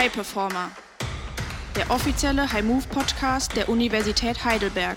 [0.00, 0.70] High Performer,
[1.76, 4.96] der offizielle High Move Podcast der Universität Heidelberg.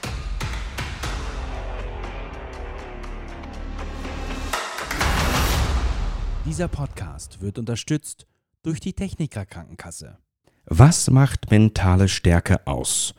[6.46, 8.28] Dieser Podcast wird unterstützt
[8.62, 10.20] durch die Techniker Krankenkasse.
[10.68, 13.14] Was macht mentale Stärke aus?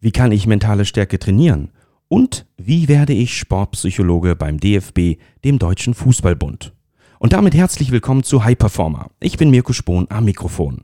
[0.00, 1.70] Wie kann ich mentale Stärke trainieren?
[2.08, 6.72] Und wie werde ich Sportpsychologe beim DFB, dem Deutschen Fußballbund?
[7.20, 9.12] Und damit herzlich willkommen zu High Performer.
[9.20, 10.82] Ich bin Mirko Spohn am Mikrofon.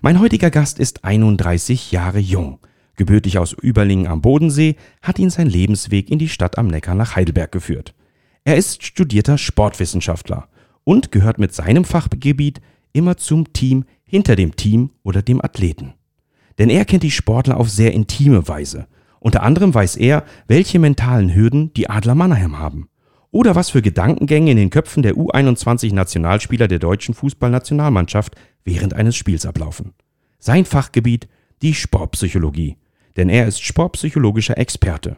[0.00, 2.58] Mein heutiger Gast ist 31 Jahre jung.
[2.96, 7.16] Gebürtig aus Überlingen am Bodensee hat ihn sein Lebensweg in die Stadt am Neckar nach
[7.16, 7.94] Heidelberg geführt.
[8.44, 10.48] Er ist studierter Sportwissenschaftler
[10.84, 12.60] und gehört mit seinem Fachgebiet
[12.92, 15.94] immer zum Team hinter dem Team oder dem Athleten.
[16.58, 18.86] Denn er kennt die Sportler auf sehr intime Weise–
[19.20, 22.88] unter anderem weiß er, welche mentalen Hürden die Adler Mannheim haben.
[23.32, 28.34] Oder was für Gedankengänge in den Köpfen der U21-Nationalspieler der deutschen Fußballnationalmannschaft
[28.64, 29.94] während eines Spiels ablaufen.
[30.38, 31.28] Sein Fachgebiet
[31.62, 32.76] die Sportpsychologie.
[33.16, 35.16] Denn er ist sportpsychologischer Experte.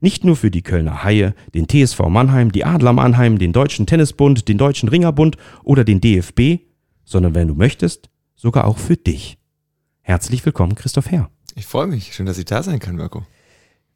[0.00, 4.48] Nicht nur für die Kölner Haie, den TSV Mannheim, die Adler Mannheim, den Deutschen Tennisbund,
[4.48, 6.62] den Deutschen Ringerbund oder den DFB,
[7.04, 9.38] sondern wenn du möchtest, sogar auch für dich.
[10.02, 11.30] Herzlich willkommen, Christoph Herr.
[11.54, 12.14] Ich freue mich.
[12.14, 13.24] Schön, dass ich da sein kann, Mirko.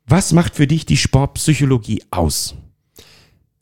[0.06, 2.56] Was macht für dich die Sportpsychologie aus?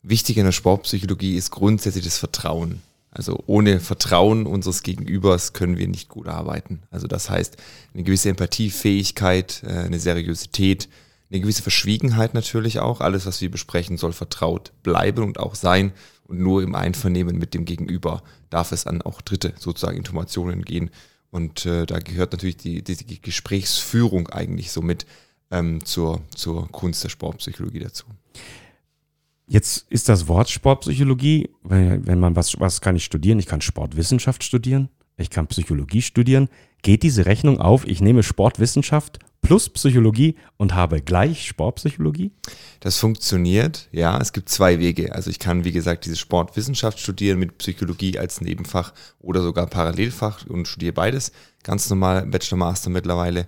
[0.09, 2.81] Wichtig in der Sportpsychologie ist grundsätzlich das Vertrauen.
[3.11, 6.81] Also ohne Vertrauen unseres Gegenübers können wir nicht gut arbeiten.
[6.89, 7.57] Also das heißt,
[7.93, 10.89] eine gewisse Empathiefähigkeit, äh, eine Seriosität,
[11.29, 13.01] eine gewisse Verschwiegenheit natürlich auch.
[13.01, 15.91] Alles, was wir besprechen, soll vertraut bleiben und auch sein.
[16.23, 20.89] Und nur im Einvernehmen mit dem Gegenüber darf es an auch dritte sozusagen Informationen gehen.
[21.29, 25.05] Und äh, da gehört natürlich die, die, die Gesprächsführung eigentlich so mit
[25.51, 28.05] ähm, zur, zur Kunst der Sportpsychologie dazu.
[29.51, 33.39] Jetzt ist das Wort Sportpsychologie, wenn, man was, was kann ich studieren?
[33.39, 36.49] Ich kann Sportwissenschaft studieren, ich kann Psychologie studieren.
[36.83, 37.87] Geht diese Rechnung auf?
[37.87, 42.31] Ich nehme Sportwissenschaft plus Psychologie und habe gleich Sportpsychologie?
[42.79, 44.19] Das funktioniert, ja.
[44.21, 45.15] Es gibt zwei Wege.
[45.15, 50.45] Also ich kann, wie gesagt, diese Sportwissenschaft studieren mit Psychologie als Nebenfach oder sogar Parallelfach
[50.45, 51.31] und studiere beides.
[51.63, 53.47] Ganz normal Bachelor, Master mittlerweile.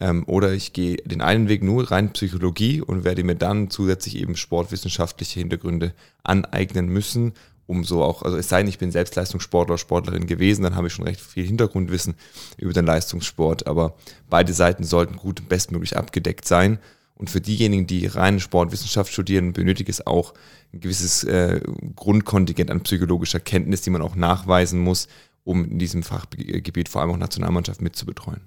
[0.00, 4.16] Ähm, oder ich gehe den einen Weg nur rein Psychologie und werde mir dann zusätzlich
[4.16, 5.92] eben sportwissenschaftliche Hintergründe
[6.22, 7.32] aneignen müssen,
[7.66, 10.86] um so auch, also es sei denn, ich bin selbst Leistungssportler, Sportlerin gewesen, dann habe
[10.86, 12.14] ich schon recht viel Hintergrundwissen
[12.56, 13.94] über den Leistungssport, aber
[14.30, 16.78] beide Seiten sollten gut und bestmöglich abgedeckt sein.
[17.14, 20.34] Und für diejenigen, die reine Sportwissenschaft studieren, benötigt es auch
[20.72, 21.60] ein gewisses äh,
[21.96, 25.08] Grundkontingent an psychologischer Kenntnis, die man auch nachweisen muss,
[25.42, 28.42] um in diesem Fachgebiet vor allem auch Nationalmannschaft mitzubetreuen.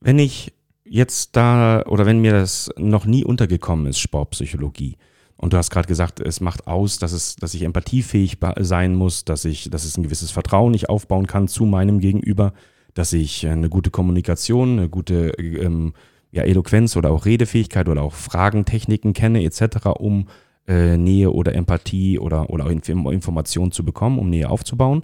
[0.00, 0.52] Wenn ich
[0.92, 4.96] jetzt da oder wenn mir das noch nie untergekommen ist, Sportpsychologie,
[5.38, 9.24] und du hast gerade gesagt, es macht aus, dass, es, dass ich empathiefähig sein muss,
[9.24, 12.52] dass, ich, dass es ein gewisses Vertrauen ich aufbauen kann zu meinem Gegenüber,
[12.94, 15.94] dass ich eine gute Kommunikation, eine gute ähm,
[16.30, 20.28] ja, Eloquenz oder auch Redefähigkeit oder auch Fragentechniken kenne etc., um
[20.68, 25.02] äh, Nähe oder Empathie oder, oder Informationen zu bekommen, um Nähe aufzubauen.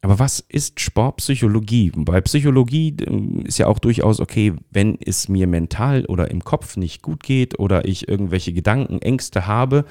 [0.00, 1.90] Aber was ist Sportpsychologie?
[1.96, 6.76] Bei Psychologie ähm, ist ja auch durchaus okay, wenn es mir mental oder im Kopf
[6.76, 9.84] nicht gut geht oder ich irgendwelche Gedanken, Ängste habe,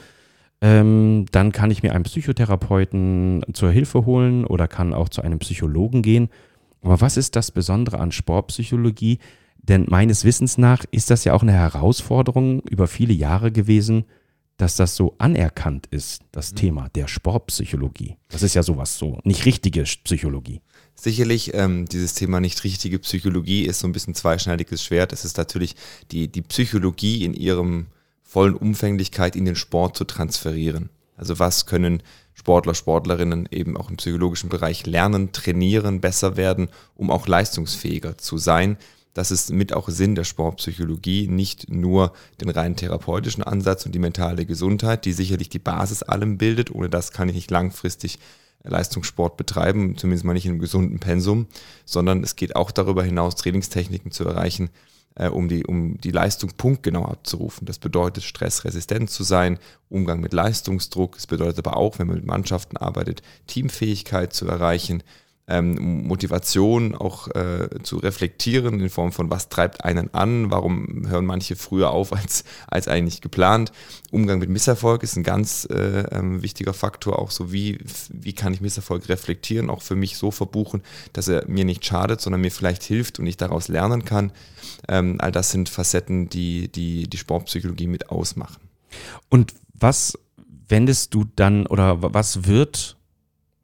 [0.62, 5.40] ähm, dann kann ich mir einen Psychotherapeuten zur Hilfe holen oder kann auch zu einem
[5.40, 6.30] Psychologen gehen.
[6.82, 9.20] Aber was ist das Besondere an Sportpsychologie?
[9.58, 14.06] Denn meines Wissens nach ist das ja auch eine Herausforderung über viele Jahre gewesen,
[14.58, 16.56] dass das so anerkannt ist, das mhm.
[16.58, 18.18] Thema der Sportpsychologie.
[18.30, 20.62] Das ist ja sowas so, nicht richtige Psychologie.
[20.96, 25.14] Sicherlich, ähm, dieses Thema nicht richtige Psychologie ist so ein bisschen zweischneidiges Schwert.
[25.14, 25.76] Es ist natürlich
[26.12, 27.86] die, die Psychologie in ihrem
[28.24, 30.90] vollen Umfänglichkeit in den Sport zu transferieren.
[31.16, 32.02] Also was können
[32.34, 38.38] Sportler, Sportlerinnen eben auch im psychologischen Bereich lernen, trainieren, besser werden, um auch leistungsfähiger zu
[38.38, 38.78] sein
[39.18, 44.00] das ist mit auch Sinn der Sportpsychologie, nicht nur den rein therapeutischen Ansatz und die
[44.00, 46.70] mentale Gesundheit, die sicherlich die Basis allem bildet.
[46.70, 48.20] Ohne das kann ich nicht langfristig
[48.64, 51.48] Leistungssport betreiben, zumindest mal nicht in einem gesunden Pensum,
[51.84, 54.70] sondern es geht auch darüber hinaus, Trainingstechniken zu erreichen,
[55.16, 57.66] äh, um, die, um die Leistung punktgenau abzurufen.
[57.66, 59.58] Das bedeutet, stressresistent zu sein,
[59.90, 61.18] Umgang mit Leistungsdruck.
[61.18, 65.02] Es bedeutet aber auch, wenn man mit Mannschaften arbeitet, Teamfähigkeit zu erreichen,
[65.48, 71.26] ähm, Motivation auch äh, zu reflektieren in Form von, was treibt einen an, warum hören
[71.26, 73.72] manche früher auf als, als eigentlich geplant.
[74.12, 77.78] Umgang mit Misserfolg ist ein ganz äh, ähm, wichtiger Faktor, auch so wie,
[78.12, 80.84] wie kann ich Misserfolg reflektieren, auch für mich so verbuchen,
[81.14, 84.32] dass er mir nicht schadet, sondern mir vielleicht hilft und ich daraus lernen kann.
[84.90, 88.62] Ähm, all das sind Facetten, die, die die Sportpsychologie mit ausmachen.
[89.30, 90.18] Und was
[90.68, 92.97] wendest du dann oder was wird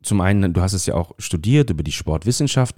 [0.04, 2.76] zum einen, du hast es ja auch studiert über die Sportwissenschaft.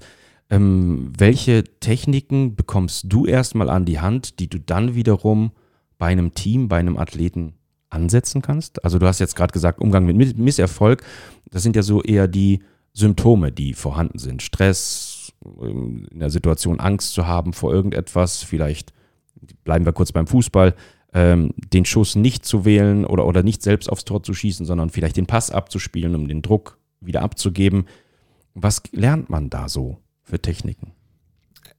[0.50, 5.52] Ähm, welche Techniken bekommst du erstmal an die Hand, die du dann wiederum
[5.98, 7.54] bei einem Team, bei einem Athleten
[7.90, 8.84] ansetzen kannst?
[8.84, 11.04] Also du hast jetzt gerade gesagt, Umgang mit Misserfolg,
[11.50, 12.62] das sind ja so eher die
[12.94, 14.42] Symptome, die vorhanden sind.
[14.42, 18.94] Stress, ähm, in der Situation Angst zu haben vor irgendetwas, vielleicht
[19.64, 20.76] bleiben wir kurz beim Fußball,
[21.14, 24.90] ähm, den Schuss nicht zu wählen oder, oder nicht selbst aufs Tor zu schießen, sondern
[24.90, 27.88] vielleicht den Pass abzuspielen, um den Druck wieder abzugeben.
[28.54, 30.94] Was lernt man da so für Techniken?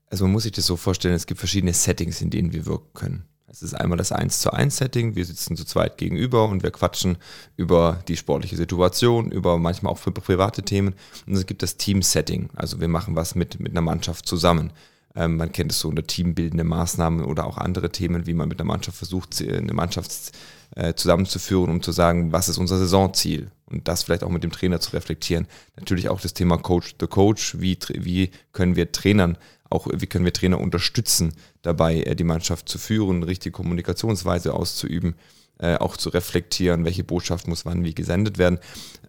[0.09, 2.93] Also man muss sich das so vorstellen, es gibt verschiedene Settings, in denen wir wirken
[2.93, 3.23] können.
[3.49, 6.71] Es ist einmal das 1 zu 1 Setting, wir sitzen zu zweit gegenüber und wir
[6.71, 7.17] quatschen
[7.55, 10.95] über die sportliche Situation, über manchmal auch für private Themen.
[11.25, 14.73] Und es gibt das Team-Setting, also wir machen was mit, mit einer Mannschaft zusammen.
[15.15, 18.59] Ähm, man kennt es so unter teambildende Maßnahmen oder auch andere Themen, wie man mit
[18.59, 20.33] einer Mannschaft versucht, eine Mannschaft
[20.75, 24.51] äh, zusammenzuführen, um zu sagen, was ist unser Saisonziel und das vielleicht auch mit dem
[24.51, 25.47] Trainer zu reflektieren.
[25.75, 29.37] Natürlich auch das Thema Coach the Coach, wie, wie können wir Trainern
[29.69, 35.15] auch wie können wir Trainer unterstützen, dabei äh, die Mannschaft zu führen, richtige Kommunikationsweise auszuüben,
[35.59, 38.59] äh, auch zu reflektieren, welche Botschaft muss wann wie gesendet werden.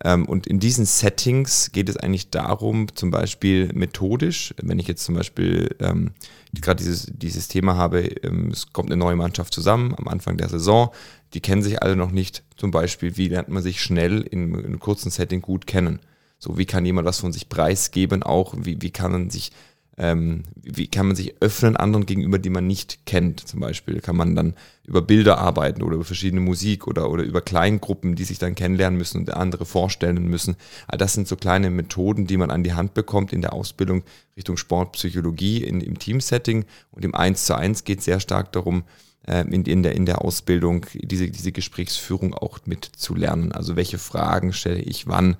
[0.02, 5.04] Ähm, und in diesen Settings geht es eigentlich darum, zum Beispiel methodisch, wenn ich jetzt
[5.04, 6.12] zum Beispiel ähm,
[6.54, 10.48] gerade dieses, dieses Thema habe, ähm, es kommt eine neue Mannschaft zusammen am Anfang der
[10.48, 10.90] Saison,
[11.34, 14.64] die kennen sich alle noch nicht, zum Beispiel, wie lernt man sich schnell in, in
[14.64, 16.00] einem kurzen Setting gut kennen.
[16.38, 19.52] So, wie kann jemand was von sich preisgeben, auch wie, wie kann man sich
[19.98, 23.40] ähm, wie kann man sich öffnen anderen gegenüber, die man nicht kennt.
[23.40, 24.54] Zum Beispiel kann man dann
[24.84, 28.96] über Bilder arbeiten oder über verschiedene Musik oder, oder über Kleingruppen, die sich dann kennenlernen
[28.96, 30.56] müssen und andere vorstellen müssen.
[30.86, 34.04] All das sind so kleine Methoden, die man an die Hand bekommt in der Ausbildung
[34.36, 36.64] Richtung Sportpsychologie in, im Teamsetting.
[36.92, 38.84] Und im 1 zu 1 geht es sehr stark darum,
[39.28, 43.52] in, in, der, in der Ausbildung diese, diese Gesprächsführung auch mitzulernen.
[43.52, 45.36] Also welche Fragen stelle ich wann,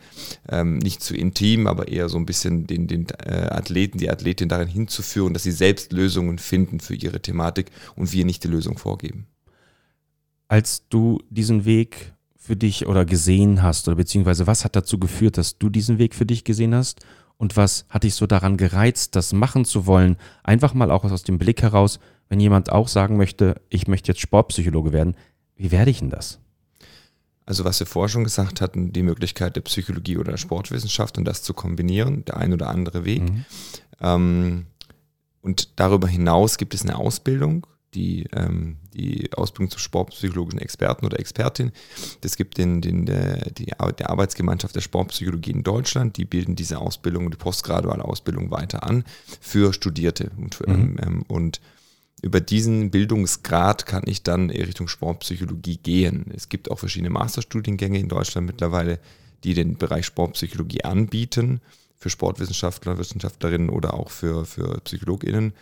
[0.49, 4.49] ähm, nicht zu intim, aber eher so ein bisschen den, den äh, Athleten, die Athletin
[4.49, 8.79] darin hinzuführen, dass sie selbst Lösungen finden für ihre Thematik und wir nicht die Lösung
[8.79, 9.27] vorgeben.
[10.49, 15.37] Als du diesen Weg für dich oder gesehen hast, oder beziehungsweise was hat dazu geführt,
[15.37, 17.01] dass du diesen Weg für dich gesehen hast?
[17.37, 20.17] Und was hat dich so daran gereizt, das machen zu wollen?
[20.43, 24.21] Einfach mal auch aus dem Blick heraus, wenn jemand auch sagen möchte, ich möchte jetzt
[24.21, 25.17] Sportpsychologe werden,
[25.57, 26.39] wie werde ich denn das?
[27.47, 31.25] Also was wir vorher schon gesagt hatten, die Möglichkeit der Psychologie oder der Sportwissenschaft und
[31.25, 33.23] das zu kombinieren, der ein oder andere Weg.
[33.23, 33.45] Mhm.
[34.01, 34.67] Ähm,
[35.41, 41.19] und darüber hinaus gibt es eine Ausbildung, die, ähm, die Ausbildung zur sportpsychologischen Experten oder
[41.19, 41.73] Expertin.
[42.21, 46.19] Das gibt den, den, der, die, der Arbeitsgemeinschaft der Sportpsychologie in Deutschland.
[46.19, 49.05] Die bilden diese Ausbildung, die postgraduale Ausbildung weiter an
[49.41, 50.31] für Studierte.
[50.37, 50.97] Und, für, mhm.
[51.03, 51.63] ähm, und
[52.23, 56.27] über diesen Bildungsgrad kann ich dann Richtung Sportpsychologie gehen.
[56.35, 58.99] Es gibt auch verschiedene Masterstudiengänge in Deutschland mittlerweile,
[59.45, 61.61] die den Bereich Sportpsychologie anbieten,
[61.97, 65.53] für Sportwissenschaftler, Wissenschaftlerinnen oder auch für, für PsychologInnen.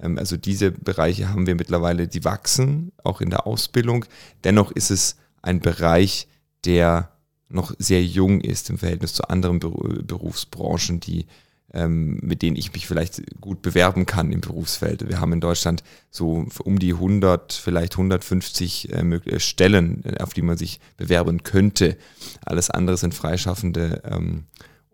[0.00, 4.04] Ähm, also diese Bereiche haben wir mittlerweile, die wachsen, auch in der Ausbildung.
[4.44, 6.28] Dennoch ist es ein Bereich,
[6.64, 7.10] der
[7.48, 11.26] noch sehr jung ist im Verhältnis zu anderen Berufsbranchen, die
[11.72, 15.08] mit denen ich mich vielleicht gut bewerben kann im Berufsfeld.
[15.08, 20.34] Wir haben in Deutschland so um die 100, vielleicht 150 äh, äh, Stellen, äh, auf
[20.34, 21.96] die man sich bewerben könnte.
[22.44, 24.02] Alles andere sind Freischaffende.
[24.04, 24.44] Ähm,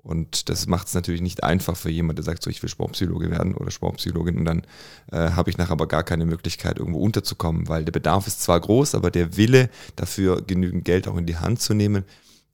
[0.07, 3.29] und das macht es natürlich nicht einfach für jemanden, der sagt, so ich will Sportpsychologe
[3.29, 4.63] werden oder Sportpsychologin und dann
[5.11, 8.61] äh, habe ich nachher aber gar keine Möglichkeit, irgendwo unterzukommen, weil der Bedarf ist zwar
[8.61, 12.05] groß, aber der Wille dafür, genügend Geld auch in die Hand zu nehmen,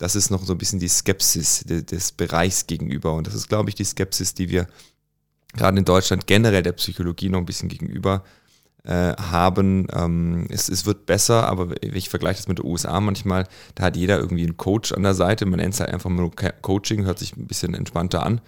[0.02, 3.14] das ist noch so ein bisschen die Skepsis de, des Bereichs gegenüber.
[3.14, 4.66] Und das ist, glaube ich, die Skepsis, die wir
[5.54, 8.24] gerade in Deutschland generell der Psychologie noch ein bisschen gegenüber
[8.82, 9.86] äh, haben.
[9.92, 13.96] Ähm, es, es wird besser, aber ich vergleiche das mit den USA manchmal, da hat
[13.96, 15.46] jeder irgendwie einen Coach an der Seite.
[15.46, 16.32] Man nennt es halt einfach nur
[16.62, 18.40] Coaching, hört sich ein bisschen entspannter an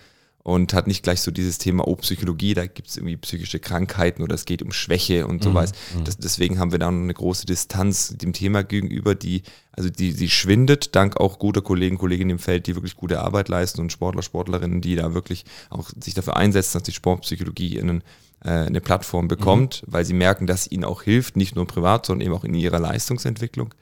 [0.45, 4.23] und hat nicht gleich so dieses Thema, oh, Psychologie, da gibt es irgendwie psychische Krankheiten
[4.23, 5.73] oder es geht um Schwäche und sowas.
[5.97, 6.05] Mhm.
[6.05, 10.13] Das, deswegen haben wir da noch eine große Distanz dem Thema gegenüber, die, also die,
[10.13, 13.91] die schwindet, dank auch guter Kollegen, Kolleginnen im Feld, die wirklich gute Arbeit leisten und
[13.91, 18.03] Sportler, Sportlerinnen, die da wirklich auch sich dafür einsetzen, dass die Sportpsychologie in,
[18.45, 19.93] äh, eine Plattform bekommt, mhm.
[19.95, 22.81] weil sie merken, dass ihnen auch hilft, nicht nur privat, sondern eben auch in ihrer
[22.81, 23.75] Leistungsentwicklung.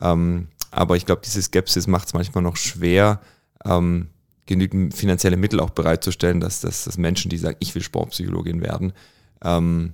[0.00, 3.20] Ähm, aber ich glaube, diese Skepsis macht es manchmal noch schwer,
[3.64, 4.08] ähm,
[4.50, 8.92] genügend finanzielle Mittel auch bereitzustellen, dass, dass, dass Menschen, die sagen, ich will Sportpsychologin werden,
[9.44, 9.92] ähm,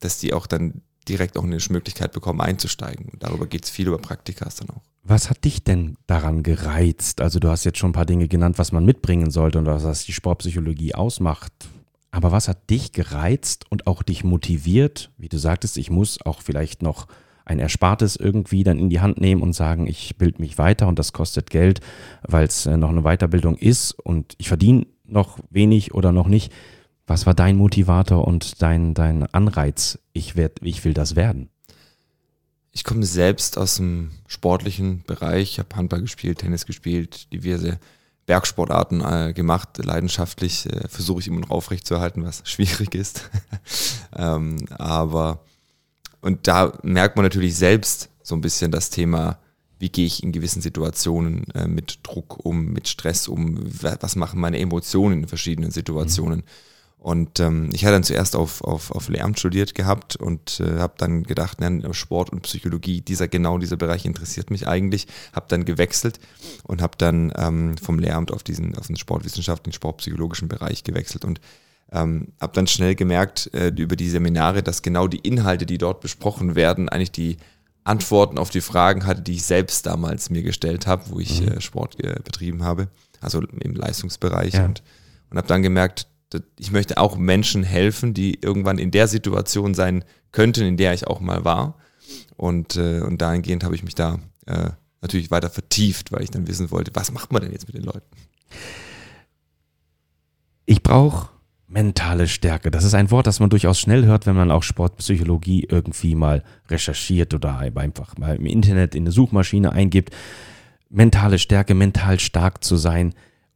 [0.00, 3.10] dass die auch dann direkt auch eine Möglichkeit bekommen, einzusteigen.
[3.12, 4.80] Und darüber geht es viel über Praktikas dann auch.
[5.02, 7.20] Was hat dich denn daran gereizt?
[7.20, 10.06] Also du hast jetzt schon ein paar Dinge genannt, was man mitbringen sollte und was
[10.06, 11.52] die Sportpsychologie ausmacht.
[12.10, 15.10] Aber was hat dich gereizt und auch dich motiviert?
[15.18, 17.06] Wie du sagtest, ich muss auch vielleicht noch
[17.44, 20.98] ein Erspartes irgendwie dann in die Hand nehmen und sagen, ich bilde mich weiter und
[20.98, 21.80] das kostet Geld,
[22.22, 26.52] weil es äh, noch eine Weiterbildung ist und ich verdiene noch wenig oder noch nicht.
[27.06, 31.50] Was war dein Motivator und dein, dein Anreiz, ich, werd, ich will das werden?
[32.72, 37.78] Ich komme selbst aus dem sportlichen Bereich, ich habe Handball gespielt, Tennis gespielt, diverse
[38.26, 43.30] Bergsportarten äh, gemacht, leidenschaftlich äh, versuche ich immer noch aufrechtzuerhalten, was schwierig ist.
[44.16, 45.44] ähm, aber
[46.24, 49.38] und da merkt man natürlich selbst so ein bisschen das Thema,
[49.78, 54.40] wie gehe ich in gewissen Situationen äh, mit Druck um, mit Stress um, was machen
[54.40, 56.38] meine Emotionen in verschiedenen Situationen.
[56.38, 56.44] Mhm.
[56.96, 60.94] Und ähm, ich hatte dann zuerst auf, auf, auf Lehramt studiert gehabt und äh, habe
[60.96, 65.06] dann gedacht, na, Sport und Psychologie, dieser genau dieser Bereich interessiert mich eigentlich.
[65.34, 66.20] Habe dann gewechselt
[66.62, 71.38] und habe dann ähm, vom Lehramt auf diesen auf den sportwissenschaftlichen, sportpsychologischen Bereich gewechselt und
[71.92, 76.00] ähm, habe dann schnell gemerkt äh, über die Seminare, dass genau die Inhalte, die dort
[76.00, 77.36] besprochen werden, eigentlich die
[77.84, 81.48] Antworten auf die Fragen hatte, die ich selbst damals mir gestellt habe, wo ich mhm.
[81.48, 82.88] äh, Sport äh, betrieben habe,
[83.20, 84.64] also im Leistungsbereich ja.
[84.64, 84.82] und,
[85.30, 86.08] und habe dann gemerkt,
[86.58, 91.06] ich möchte auch Menschen helfen, die irgendwann in der Situation sein könnten, in der ich
[91.06, 91.78] auch mal war.
[92.36, 96.48] Und, äh, und dahingehend habe ich mich da äh, natürlich weiter vertieft, weil ich dann
[96.48, 98.02] wissen wollte, was macht man denn jetzt mit den Leuten?
[100.66, 101.28] Ich brauche
[101.74, 102.70] mentale Stärke.
[102.70, 106.44] Das ist ein Wort, das man durchaus schnell hört, wenn man auch Sportpsychologie irgendwie mal
[106.70, 110.14] recherchiert oder einfach mal im Internet in eine Suchmaschine eingibt.
[110.88, 113.12] Mentale Stärke, mental stark zu sein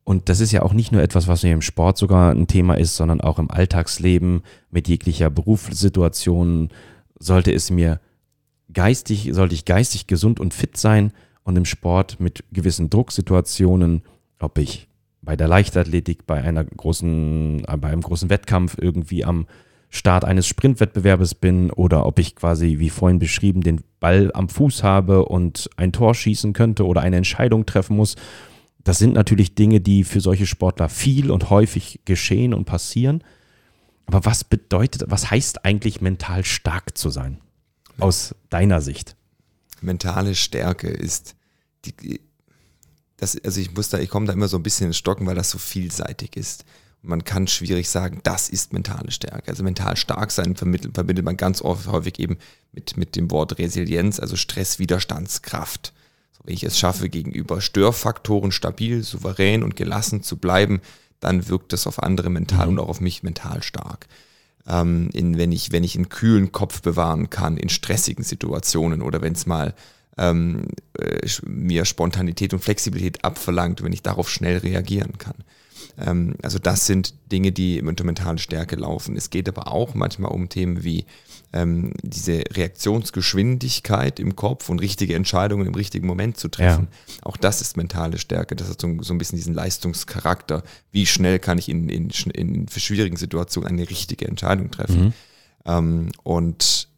[0.08, 2.96] und das ist ja auch nicht nur etwas, was im Sport sogar ein Thema ist,
[2.96, 6.70] sondern auch im Alltagsleben mit jeglicher Berufssituation
[7.18, 8.00] sollte es mir
[8.72, 14.00] geistig, sollte ich geistig gesund und fit sein und im Sport mit gewissen Drucksituationen,
[14.38, 14.87] ob ich
[15.28, 19.46] bei der Leichtathletik, bei einer großen, bei einem großen Wettkampf irgendwie am
[19.90, 24.82] Start eines Sprintwettbewerbes bin oder ob ich quasi, wie vorhin beschrieben, den Ball am Fuß
[24.82, 28.16] habe und ein Tor schießen könnte oder eine Entscheidung treffen muss
[28.88, 33.22] das sind natürlich Dinge, die für solche Sportler viel und häufig geschehen und passieren.
[34.06, 37.36] Aber was bedeutet, was heißt eigentlich mental stark zu sein?
[37.98, 39.14] Aus deiner Sicht?
[39.82, 41.36] Mentale Stärke ist
[41.84, 42.22] die,
[43.18, 45.34] das, also ich muss da, ich komme da immer so ein bisschen ins Stocken, weil
[45.34, 46.64] das so vielseitig ist.
[47.02, 49.48] man kann schwierig sagen, das ist mentale Stärke.
[49.50, 52.38] Also mental stark sein vermittelt, verbindet man ganz oft, häufig eben
[52.72, 55.92] mit, mit dem Wort Resilienz, also Stresswiderstandskraft.
[56.44, 60.80] Wenn ich es schaffe, gegenüber Störfaktoren stabil, souverän und gelassen zu bleiben,
[61.20, 62.72] dann wirkt das auf andere mental mhm.
[62.72, 64.06] und auch auf mich mental stark.
[64.66, 69.20] Ähm, in, wenn, ich, wenn ich einen kühlen Kopf bewahren kann in stressigen Situationen oder
[69.22, 69.74] wenn es mal
[70.18, 75.36] ähm, äh, mir Spontanität und Flexibilität abverlangt, wenn ich darauf schnell reagieren kann.
[75.98, 79.16] Ähm, also das sind Dinge, die unter mentale Stärke laufen.
[79.16, 81.04] Es geht aber auch manchmal um Themen wie
[81.52, 86.88] ähm, diese Reaktionsgeschwindigkeit im Kopf und richtige Entscheidungen im richtigen Moment zu treffen.
[86.90, 87.14] Ja.
[87.22, 88.54] Auch das ist mentale Stärke.
[88.54, 90.62] Das hat so, so, ein bisschen diesen Leistungscharakter.
[90.92, 95.04] Wie schnell kann ich in, in, in schwierigen Situationen eine richtige Entscheidung treffen?
[95.04, 95.12] Mhm.
[95.64, 96.88] Ähm, und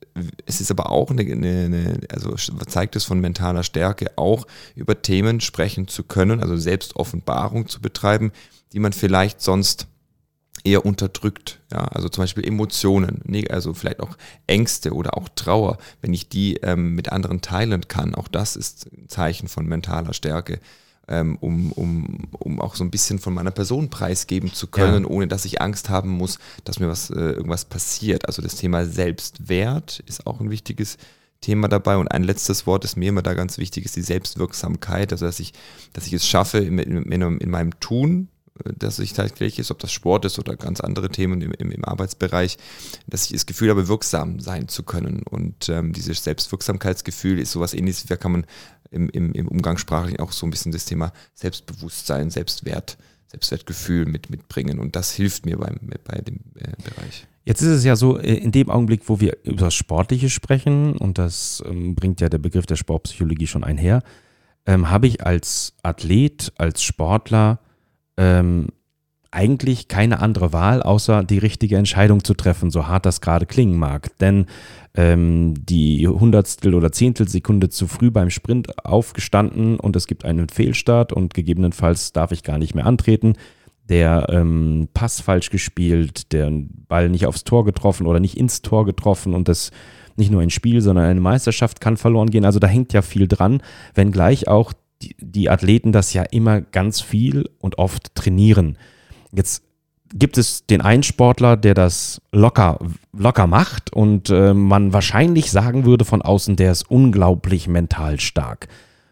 [0.46, 2.34] es ist aber auch eine, eine, also
[2.66, 8.32] zeigt es von mentaler Stärke auch über Themen sprechen zu können, also Selbstoffenbarung zu betreiben,
[8.72, 9.86] die man vielleicht sonst
[10.64, 11.60] eher unterdrückt.
[11.72, 16.56] Ja, also zum Beispiel Emotionen, also vielleicht auch Ängste oder auch Trauer, wenn ich die
[16.56, 20.60] ähm, mit anderen teilen kann, auch das ist ein Zeichen von mentaler Stärke,
[21.10, 25.10] ähm, um, um, um auch so ein bisschen von meiner Person preisgeben zu können, ja.
[25.10, 28.26] ohne dass ich Angst haben muss, dass mir was äh, irgendwas passiert.
[28.26, 30.96] Also das Thema Selbstwert ist auch ein wichtiges
[31.40, 31.96] Thema dabei.
[31.96, 35.12] Und ein letztes Wort, das mir immer da ganz wichtig ist, die Selbstwirksamkeit.
[35.12, 35.52] Also dass ich,
[35.92, 38.28] dass ich es schaffe, in, in, in meinem Tun
[38.64, 41.84] dass ich tatsächlich ist, ob das Sport ist oder ganz andere Themen im, im, im
[41.84, 42.58] Arbeitsbereich,
[43.06, 45.22] dass ich das Gefühl habe, wirksam sein zu können.
[45.22, 48.46] Und ähm, dieses Selbstwirksamkeitsgefühl ist sowas ähnliches, wie kann man
[48.90, 54.78] im, im, im Umgangssprachlichen auch so ein bisschen das Thema Selbstbewusstsein, Selbstwert, Selbstwertgefühl mit, mitbringen.
[54.78, 57.26] Und das hilft mir beim, bei dem äh, Bereich.
[57.44, 60.96] Jetzt ist es ja so, äh, in dem Augenblick, wo wir über das Sportliche sprechen,
[60.96, 64.02] und das ähm, bringt ja der Begriff der Sportpsychologie schon einher,
[64.66, 67.60] ähm, habe ich als Athlet, als Sportler
[68.16, 68.68] ähm,
[69.32, 73.78] eigentlich keine andere Wahl, außer die richtige Entscheidung zu treffen, so hart das gerade klingen
[73.78, 74.16] mag.
[74.18, 74.46] Denn
[74.94, 81.12] ähm, die Hundertstel oder Zehntelsekunde zu früh beim Sprint aufgestanden und es gibt einen Fehlstart
[81.12, 83.34] und gegebenenfalls darf ich gar nicht mehr antreten.
[83.88, 86.50] Der ähm, Pass falsch gespielt, der
[86.88, 89.70] Ball nicht aufs Tor getroffen oder nicht ins Tor getroffen und das
[90.16, 92.44] nicht nur ein Spiel, sondern eine Meisterschaft kann verloren gehen.
[92.44, 93.62] Also da hängt ja viel dran,
[93.94, 94.72] wenngleich auch
[95.02, 98.76] die, die Athleten das ja immer ganz viel und oft trainieren.
[99.32, 99.62] Jetzt
[100.12, 102.78] gibt es den einen Sportler, der das locker,
[103.12, 108.68] locker macht und äh, man wahrscheinlich sagen würde von außen, der ist unglaublich mental stark.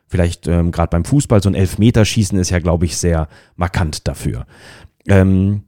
[0.08, 4.46] Vielleicht ähm, gerade beim Fußball, so ein Elfmeterschießen ist ja, glaube ich, sehr markant dafür.
[5.06, 5.64] Ähm,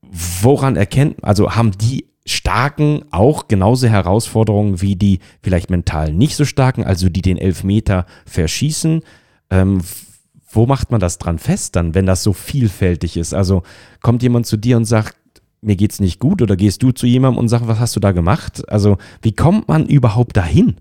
[0.00, 6.44] woran erkennt, also haben die Starken auch genauso Herausforderungen wie die vielleicht mental nicht so
[6.44, 9.02] starken, also die den Elfmeter verschießen.
[9.50, 9.80] Ähm,
[10.50, 13.34] wo macht man das dran fest dann, wenn das so vielfältig ist?
[13.34, 13.62] Also
[14.02, 15.16] kommt jemand zu dir und sagt,
[15.60, 18.12] mir geht's nicht gut oder gehst du zu jemandem und sagst, was hast du da
[18.12, 18.68] gemacht?
[18.68, 20.80] Also wie kommt man überhaupt dahin?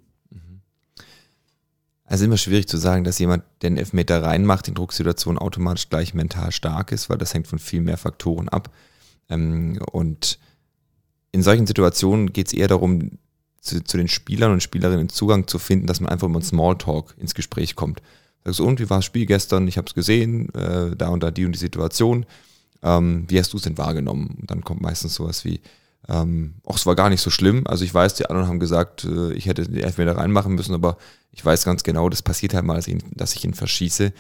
[2.06, 6.54] Also immer schwierig zu sagen, dass jemand den Elfmeter reinmacht in Drucksituationen automatisch gleich mental
[6.54, 8.74] stark ist, weil das hängt von viel mehr Faktoren ab.
[9.30, 10.40] Ähm, und
[11.34, 13.18] in solchen Situationen geht es eher darum,
[13.60, 17.14] zu, zu, den Spielern und Spielerinnen Zugang zu finden, dass man einfach über einen Smalltalk
[17.18, 18.02] ins Gespräch kommt.
[18.48, 19.68] Sagst und wie war das Spiel gestern?
[19.68, 22.26] Ich habe es gesehen, äh, da und da die und die Situation.
[22.84, 24.38] Ähm, wie hast du es denn wahrgenommen?
[24.40, 25.62] Und dann kommt meistens sowas wie,
[26.10, 27.66] ähm, auch es war gar nicht so schlimm.
[27.68, 30.98] Also ich weiß, die anderen haben gesagt, äh, ich hätte den Elfmeter reinmachen müssen, aber
[31.32, 34.14] ich weiß ganz genau, das passiert halt mal, dass ich ihn, dass ich ihn verschieße.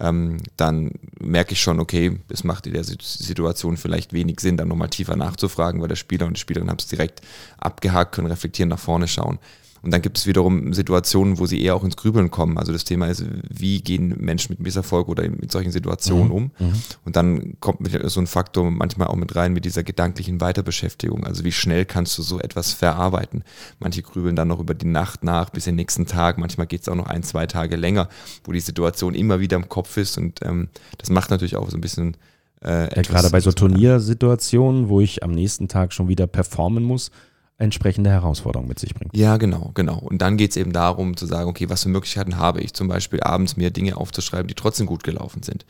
[0.00, 4.68] Ähm, dann merke ich schon, okay, es macht in der Situation vielleicht wenig Sinn, dann
[4.68, 7.20] nochmal tiefer nachzufragen, weil der Spieler und die Spielerin haben es direkt
[7.58, 9.38] abgehakt, können reflektieren, nach vorne schauen.
[9.82, 12.56] Und dann gibt es wiederum Situationen, wo sie eher auch ins Grübeln kommen.
[12.56, 16.32] Also das Thema ist, wie gehen Menschen mit Misserfolg oder mit solchen Situationen mhm.
[16.32, 16.42] um?
[16.58, 16.72] Mhm.
[17.04, 21.24] Und dann kommt so ein Faktor manchmal auch mit rein mit dieser gedanklichen Weiterbeschäftigung.
[21.24, 23.42] Also wie schnell kannst du so etwas verarbeiten?
[23.80, 26.38] Manche grübeln dann noch über die Nacht nach bis den nächsten Tag.
[26.38, 28.08] Manchmal geht es auch noch ein, zwei Tage länger,
[28.44, 30.16] wo die Situation immer wieder im Kopf ist.
[30.16, 32.16] Und ähm, das macht natürlich auch so ein bisschen
[32.64, 37.10] äh, ja, gerade bei so Turniersituationen, wo ich am nächsten Tag schon wieder performen muss,
[37.62, 39.16] entsprechende Herausforderungen mit sich bringt.
[39.16, 39.98] Ja, genau, genau.
[39.98, 42.88] Und dann geht es eben darum zu sagen, okay, was für Möglichkeiten habe ich, zum
[42.88, 45.64] Beispiel abends mir Dinge aufzuschreiben, die trotzdem gut gelaufen sind.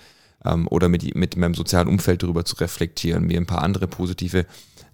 [0.45, 4.47] Ähm, oder mit, mit meinem sozialen Umfeld darüber zu reflektieren, mir ein paar andere positive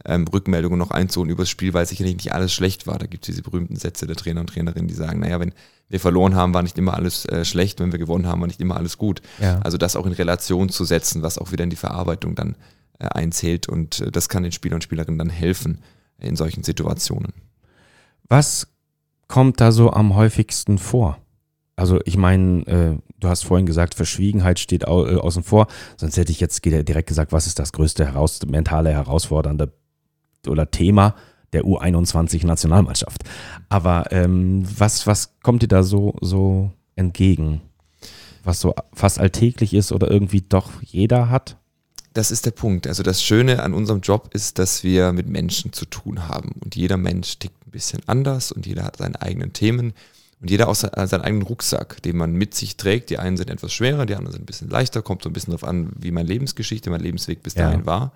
[0.04, 2.98] ähm, Rückmeldungen noch einzuholen über das Spiel, weil sicherlich nicht alles schlecht war.
[2.98, 5.52] Da gibt es diese berühmten Sätze der Trainer und Trainerinnen, die sagen, naja, wenn
[5.88, 8.60] wir verloren haben, war nicht immer alles äh, schlecht, wenn wir gewonnen haben, war nicht
[8.60, 9.22] immer alles gut.
[9.40, 9.60] Ja.
[9.60, 12.56] Also das auch in Relation zu setzen, was auch wieder in die Verarbeitung dann
[12.98, 15.78] äh, einzählt und äh, das kann den Spielern und Spielerinnen dann helfen
[16.20, 17.32] in solchen Situationen.
[18.28, 18.68] Was
[19.26, 21.18] kommt da so am häufigsten vor?
[21.76, 26.16] Also ich meine, äh, du hast vorhin gesagt, Verschwiegenheit steht au äh, außen vor, sonst
[26.16, 29.72] hätte ich jetzt direkt gesagt, was ist das größte heraus mentale herausfordernde
[30.46, 31.14] oder Thema
[31.52, 33.22] der U21-Nationalmannschaft.
[33.68, 37.62] Aber ähm, was, was kommt dir da so, so entgegen?
[38.44, 41.57] Was so fast alltäglich ist oder irgendwie doch jeder hat?
[42.18, 42.88] Das ist der Punkt.
[42.88, 46.50] Also das Schöne an unserem Job ist, dass wir mit Menschen zu tun haben.
[46.60, 49.92] Und jeder Mensch tickt ein bisschen anders und jeder hat seine eigenen Themen
[50.40, 53.10] und jeder auch seinen eigenen Rucksack, den man mit sich trägt.
[53.10, 55.52] Die einen sind etwas schwerer, die anderen sind ein bisschen leichter, kommt so ein bisschen
[55.52, 57.86] darauf an, wie meine Lebensgeschichte, mein Lebensweg bis dahin ja.
[57.86, 58.12] war.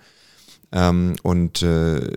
[0.72, 2.12] Ähm, und äh,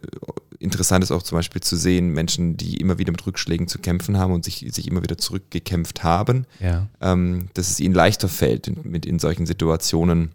[0.58, 4.18] interessant ist auch zum Beispiel zu sehen, Menschen, die immer wieder mit Rückschlägen zu kämpfen
[4.18, 6.88] haben und sich, sich immer wieder zurückgekämpft haben, ja.
[7.00, 10.32] ähm, dass es ihnen leichter fällt, in, mit in solchen Situationen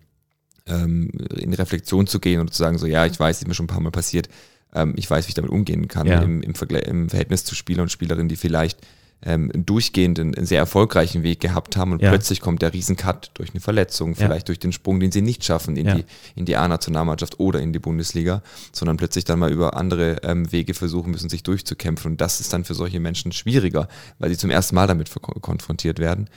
[0.67, 3.65] ähm, in Reflexion zu gehen und zu sagen, so ja, ich weiß, ist mir schon
[3.65, 4.29] ein paar Mal passiert,
[4.75, 6.23] ähm, ich weiß, wie ich damit umgehen kann ja.
[6.23, 8.79] im, im, im, Verhältnis zu Spieler und Spielerinnen, die vielleicht
[9.23, 12.09] ähm, durchgehend einen, einen, sehr erfolgreichen Weg gehabt haben und ja.
[12.09, 14.47] plötzlich kommt der Riesencut durch eine Verletzung, vielleicht ja.
[14.47, 16.05] durch den Sprung, den sie nicht schaffen in die,
[16.37, 18.43] in die A-Nationalmannschaft oder in die Bundesliga,
[18.73, 22.13] sondern plötzlich dann mal über andere ähm, Wege versuchen müssen, sich durchzukämpfen.
[22.13, 25.11] Und das ist dann für solche Menschen schwieriger, weil sie zum ersten Mal damit
[25.43, 26.29] konfrontiert werden.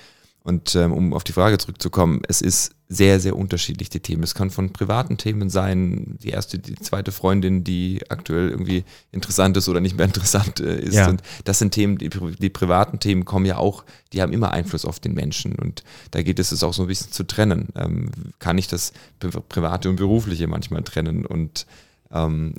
[0.44, 4.24] Und ähm, um auf die Frage zurückzukommen, es ist sehr, sehr unterschiedlich, die Themen.
[4.24, 9.56] Es kann von privaten Themen sein, die erste, die zweite Freundin, die aktuell irgendwie interessant
[9.56, 10.96] ist oder nicht mehr interessant äh, ist.
[10.96, 11.10] Ja.
[11.10, 14.84] Und das sind Themen, die, die, privaten Themen kommen ja auch, die haben immer Einfluss
[14.84, 15.56] auf den Menschen.
[15.56, 17.70] Und da geht es es auch so ein bisschen zu trennen.
[17.76, 21.26] Ähm, kann ich das Private und Berufliche manchmal trennen?
[21.26, 21.66] Und
[22.12, 22.56] ähm,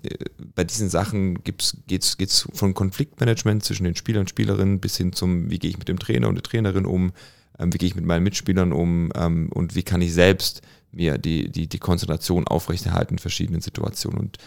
[0.55, 1.63] bei diesen Sachen geht
[2.19, 5.89] es von Konfliktmanagement zwischen den Spielern und Spielerinnen bis hin zum, wie gehe ich mit
[5.89, 7.13] dem Trainer und der Trainerin um,
[7.59, 10.63] wie gehe ich mit meinen Mitspielern um ähm, und wie kann ich selbst
[10.95, 14.19] mir die, die, die Konzentration aufrechterhalten in verschiedenen Situationen.
[14.19, 14.39] Und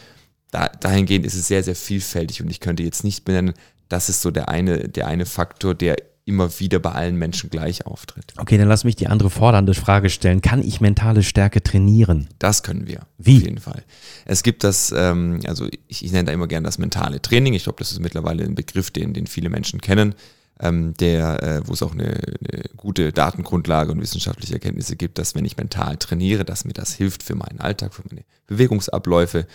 [0.51, 3.53] da, dahingehend ist es sehr, sehr vielfältig und ich könnte jetzt nicht benennen,
[3.89, 7.85] das ist so der eine, der eine Faktor, der immer wieder bei allen Menschen gleich
[7.85, 8.33] auftritt.
[8.35, 10.41] Okay, dann lass mich die andere fordernde Frage stellen.
[10.41, 12.27] Kann ich mentale Stärke trainieren?
[12.37, 13.07] Das können wir.
[13.17, 13.37] Wie?
[13.37, 13.83] Auf jeden Fall.
[14.25, 17.53] Es gibt das, ähm, also ich, ich nenne da immer gerne das mentale Training.
[17.53, 20.15] Ich glaube, das ist mittlerweile ein Begriff, den, den viele Menschen kennen
[20.59, 22.19] ähm, der, äh, wo es auch eine,
[22.51, 26.93] eine, gute Datengrundlage und wissenschaftliche Erkenntnisse gibt, dass wenn ich mental trainiere, dass mir das
[26.93, 29.47] hilft für meinen Alltag, für meine Bewegungsabläufe.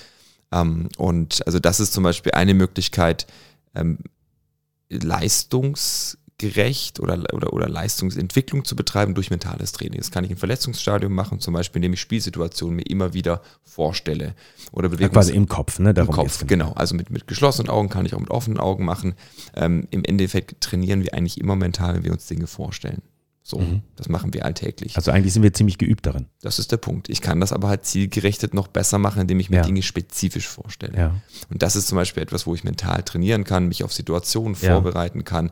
[0.52, 3.26] Ähm, und also das ist zum Beispiel eine Möglichkeit,
[3.74, 3.98] ähm,
[4.88, 9.98] Leistungs gerecht oder, oder, oder Leistungsentwicklung zu betreiben durch mentales Training.
[9.98, 14.34] Das kann ich im Verletzungsstadium machen, zum Beispiel, indem ich Spielsituationen mir immer wieder vorstelle.
[14.72, 15.94] Oder Bewegungs ja, quasi im Kopf, ne?
[15.94, 16.72] Darum Im Kopf, genau.
[16.72, 19.14] Also mit, mit geschlossenen Augen kann ich auch mit offenen Augen machen.
[19.54, 23.02] Ähm, Im Endeffekt trainieren wir eigentlich immer mental, wenn wir uns Dinge vorstellen.
[23.44, 23.82] So, mhm.
[23.96, 24.96] das machen wir alltäglich.
[24.96, 26.26] Also eigentlich sind wir ziemlich geübt darin.
[26.42, 27.08] Das ist der Punkt.
[27.08, 29.62] Ich kann das aber halt zielgerichtet noch besser machen, indem ich mir ja.
[29.62, 30.96] Dinge spezifisch vorstelle.
[30.96, 31.14] Ja.
[31.50, 34.72] Und das ist zum Beispiel etwas, wo ich mental trainieren kann, mich auf Situationen ja.
[34.72, 35.50] vorbereiten kann,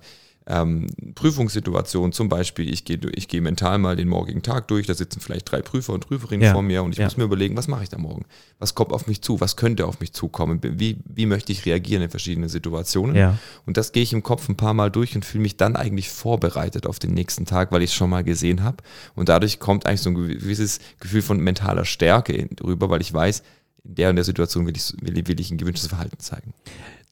[0.51, 4.95] ähm, Prüfungssituation, zum Beispiel, ich gehe ich geh mental mal den morgigen Tag durch, da
[4.95, 6.53] sitzen vielleicht drei Prüfer und Prüferinnen ja.
[6.53, 7.05] vor mir und ich ja.
[7.05, 8.25] muss mir überlegen, was mache ich da morgen?
[8.59, 9.41] Was kommt auf mich zu?
[9.41, 10.61] Was könnte auf mich zukommen?
[10.63, 13.15] Wie, wie möchte ich reagieren in verschiedenen Situationen?
[13.15, 13.39] Ja.
[13.65, 16.11] Und das gehe ich im Kopf ein paar Mal durch und fühle mich dann eigentlich
[16.11, 18.79] vorbereitet auf den nächsten Tag, weil ich es schon mal gesehen habe.
[19.15, 23.45] Und dadurch kommt eigentlich so ein gewisses Gefühl von mentaler Stärke rüber, weil ich weiß,
[23.85, 26.53] in der und der Situation will ich, will, will ich ein gewünschtes Verhalten zeigen.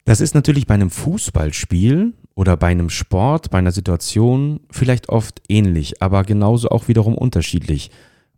[0.05, 5.43] Das ist natürlich bei einem Fußballspiel oder bei einem Sport, bei einer Situation vielleicht oft
[5.49, 7.91] ähnlich, aber genauso auch wiederum unterschiedlich.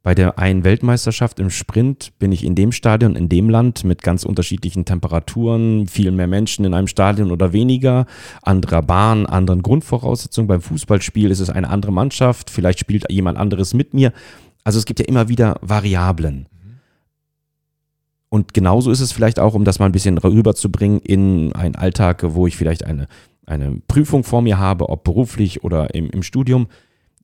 [0.02, 4.00] Bei der einen Weltmeisterschaft im Sprint bin ich in dem Stadion, in dem Land mit
[4.00, 8.06] ganz unterschiedlichen Temperaturen, viel mehr Menschen in einem Stadion oder weniger,
[8.40, 10.48] anderer Bahn, anderen Grundvoraussetzungen.
[10.48, 14.14] Beim Fußballspiel ist es eine andere Mannschaft, vielleicht spielt jemand anderes mit mir.
[14.64, 16.46] Also es gibt ja immer wieder Variablen.
[18.30, 22.24] Und genauso ist es vielleicht auch, um das mal ein bisschen rüberzubringen in einen Alltag,
[22.28, 23.08] wo ich vielleicht eine,
[23.50, 26.68] eine Prüfung vor mir habe, ob beruflich oder im, im Studium,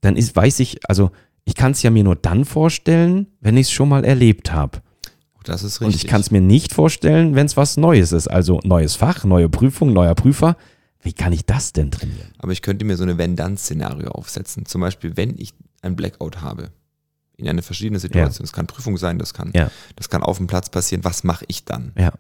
[0.01, 1.11] dann ist, weiß ich, also
[1.45, 4.83] ich kann es ja mir nur dann vorstellen, wenn ich es schon mal erlebt habe.
[5.45, 5.87] Das ist richtig.
[5.87, 8.27] Und ich kann es mir nicht vorstellen, wenn es was Neues ist.
[8.27, 10.57] Also neues Fach, neue Prüfung, neuer Prüfer.
[11.03, 12.33] Wie kann ich das denn trainieren?
[12.39, 14.67] Aber ich könnte mir so eine Wenn-Dann-Szenario aufsetzen.
[14.67, 16.73] Zum Beispiel, wenn ich ein Blackout habe
[17.37, 18.43] in eine verschiedene Situation.
[18.43, 18.49] Ja.
[18.49, 19.71] Das kann Prüfung sein, das kann, ja.
[19.95, 21.05] das kann auf dem Platz passieren.
[21.05, 21.93] Was mache ich dann?
[21.97, 22.13] Ja.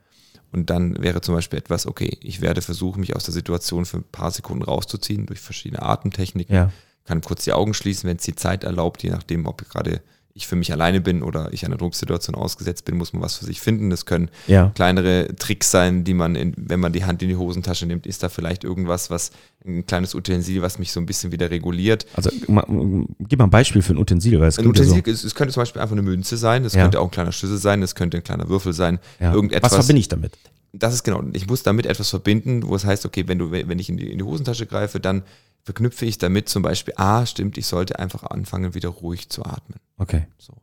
[0.57, 3.99] Und dann wäre zum Beispiel etwas, okay, ich werde versuchen, mich aus der Situation für
[3.99, 6.55] ein paar Sekunden rauszuziehen durch verschiedene Atemtechniken.
[6.55, 6.73] Ja.
[7.05, 10.01] Kann kurz die Augen schließen, wenn es die Zeit erlaubt, je nachdem, ob gerade
[10.37, 13.47] ich für mich alleine bin oder ich einer Drucksituation ausgesetzt bin, muss man was für
[13.47, 13.89] sich finden.
[13.89, 14.71] Das können ja.
[14.75, 18.23] kleinere Tricks sein, die man, in, wenn man die Hand in die Hosentasche nimmt, ist
[18.23, 19.31] da vielleicht irgendwas, was
[19.67, 22.07] ein kleines Utensil, was mich so ein bisschen wieder reguliert.
[22.15, 24.39] Also gib mal ein Beispiel für ein Utensil.
[24.39, 25.11] Weil es ein Utensil, so.
[25.11, 26.83] es, es, könnte zum Beispiel einfach eine Münze sein, es ja.
[26.83, 28.99] könnte auch ein kleiner Schlüssel sein, es könnte ein kleiner Würfel sein.
[29.19, 29.33] Ja.
[29.33, 29.73] Irgendetwas.
[29.73, 30.33] Was verbinde ich damit?
[30.75, 31.23] Das ist genau.
[31.33, 34.13] Ich muss damit etwas verbinden, wo es heißt, okay, wenn du, wenn ich in die,
[34.13, 35.23] in die Hosentasche greife, dann
[35.67, 39.81] verknüpfe ich damit zum Beispiel, ah, stimmt, ich sollte einfach anfangen, wieder ruhig zu atmen.
[39.99, 40.29] Okay.
[40.39, 40.55] So.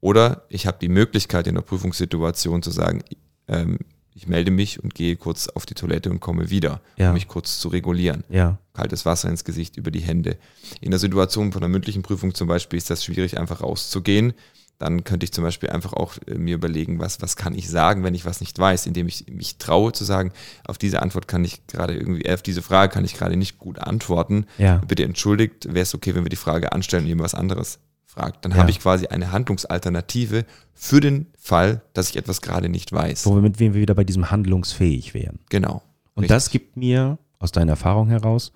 [0.00, 3.02] Oder ich habe die Möglichkeit in der Prüfungssituation zu sagen,
[3.48, 3.78] ähm,
[4.14, 7.08] ich melde mich und gehe kurz auf die Toilette und komme wieder, ja.
[7.08, 8.24] um mich kurz zu regulieren.
[8.30, 8.58] Ja.
[8.72, 10.38] Kaltes Wasser ins Gesicht über die Hände.
[10.80, 14.32] In der Situation von einer mündlichen Prüfung zum Beispiel ist das schwierig, einfach rauszugehen.
[14.78, 18.04] Dann könnte ich zum Beispiel einfach auch äh, mir überlegen, was, was kann ich sagen,
[18.04, 20.32] wenn ich was nicht weiß, indem ich mich traue zu sagen,
[20.66, 23.58] auf diese Antwort kann ich gerade irgendwie, äh, auf diese Frage kann ich gerade nicht
[23.58, 24.46] gut antworten.
[24.58, 24.82] Ja.
[24.86, 28.44] Bitte entschuldigt, wäre es okay, wenn wir die Frage anstellen und irgendwas anderes fragt.
[28.44, 28.58] Dann ja.
[28.58, 33.26] habe ich quasi eine Handlungsalternative für den Fall, dass ich etwas gerade nicht weiß.
[33.26, 35.38] Womit wir wieder bei diesem handlungsfähig wären.
[35.48, 35.82] Genau.
[36.14, 36.28] Und richtig.
[36.28, 38.52] das gibt mir aus deiner Erfahrung heraus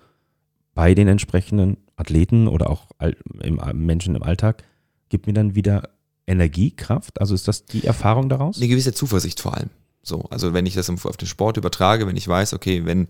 [0.74, 2.86] bei den entsprechenden Athleten oder auch
[3.42, 4.64] im Menschen im Alltag,
[5.08, 5.90] gibt mir dann wieder
[6.30, 7.20] Energie, Kraft.
[7.20, 8.56] Also ist das die Erfahrung daraus?
[8.56, 9.70] Eine gewisse Zuversicht vor allem.
[10.02, 13.08] So, also wenn ich das auf den Sport übertrage, wenn ich weiß, okay, wenn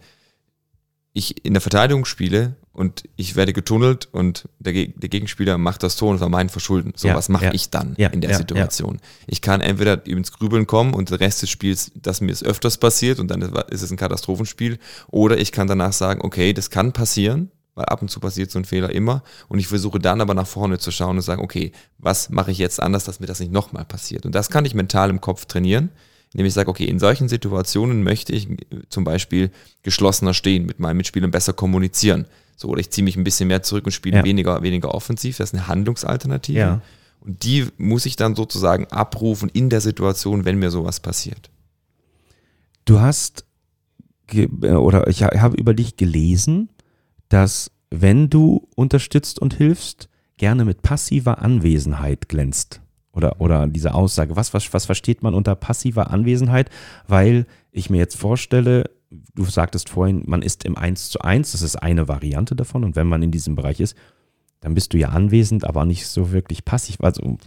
[1.13, 5.97] ich in der Verteidigung spiele und ich werde getunnelt und der, der Gegenspieler macht das
[5.97, 6.93] Tor und das war mein Verschulden.
[6.95, 9.01] So, ja, was mache ja, ich dann ja, in der Situation?
[9.27, 12.79] Ich kann entweder ins Grübeln kommen und der Rest des Spiels, dass mir es öfters
[12.79, 14.79] passiert und dann ist es ein Katastrophenspiel,
[15.09, 18.59] oder ich kann danach sagen, okay, das kann passieren, weil ab und zu passiert so
[18.59, 21.73] ein Fehler immer und ich versuche dann aber nach vorne zu schauen und sagen, okay,
[21.99, 24.27] was mache ich jetzt anders, dass mir das nicht nochmal passiert?
[24.27, 25.91] Und das kann ich mental im Kopf trainieren
[26.33, 28.49] indem ich sage, okay, in solchen Situationen möchte ich
[28.89, 29.51] zum Beispiel
[29.83, 32.27] geschlossener stehen, mit meinen Mitspielern besser kommunizieren.
[32.57, 34.25] So, oder ich ziehe mich ein bisschen mehr zurück und spiele ja.
[34.25, 35.39] weniger, weniger offensiv.
[35.39, 36.59] Das ist eine Handlungsalternative.
[36.59, 36.83] Ja.
[37.21, 41.51] Und die muss ich dann sozusagen abrufen in der Situation, wenn mir sowas passiert.
[42.85, 43.45] Du hast,
[44.63, 46.71] oder ich habe über dich gelesen,
[47.31, 52.81] dass wenn du unterstützt und hilfst, gerne mit passiver Anwesenheit glänzt.
[53.13, 54.37] Oder, oder diese Aussage.
[54.37, 56.71] Was, was, was versteht man unter passiver Anwesenheit?
[57.09, 58.89] Weil ich mir jetzt vorstelle,
[59.35, 62.85] du sagtest vorhin, man ist im 1 zu 1, das ist eine Variante davon.
[62.85, 63.97] Und wenn man in diesem Bereich ist,
[64.61, 66.99] dann bist du ja anwesend, aber nicht so wirklich passiv.
[67.01, 67.39] Also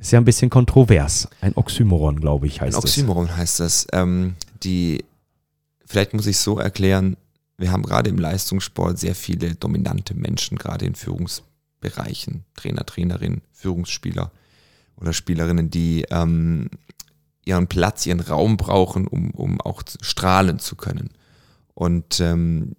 [0.00, 1.28] ist ja ein bisschen kontrovers.
[1.40, 2.82] Ein Oxymoron, glaube ich, heißt das.
[2.82, 3.36] Ein Oxymoron das.
[3.36, 3.86] heißt das.
[3.92, 4.34] Ähm,
[4.64, 5.04] die,
[5.86, 7.16] vielleicht muss ich es so erklären,
[7.62, 14.32] wir haben gerade im Leistungssport sehr viele dominante Menschen, gerade in Führungsbereichen, Trainer, Trainerin, Führungsspieler
[14.96, 16.68] oder Spielerinnen, die ähm,
[17.44, 21.10] ihren Platz, ihren Raum brauchen, um, um auch strahlen zu können.
[21.74, 22.74] Und ähm,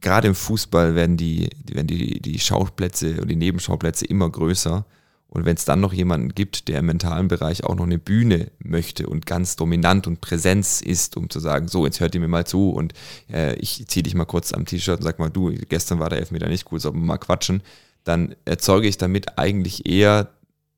[0.00, 4.84] gerade im Fußball werden die, werden die, die Schauplätze und die Nebenschauplätze immer größer.
[5.32, 8.50] Und wenn es dann noch jemanden gibt, der im mentalen Bereich auch noch eine Bühne
[8.58, 12.28] möchte und ganz dominant und Präsenz ist, um zu sagen, so, jetzt hört ihr mir
[12.28, 12.92] mal zu und
[13.32, 16.18] äh, ich ziehe dich mal kurz am T-Shirt und sag mal, du, gestern war der
[16.18, 17.62] Elfmeter nicht gut, sollen wir mal quatschen,
[18.04, 20.28] dann erzeuge ich damit eigentlich eher,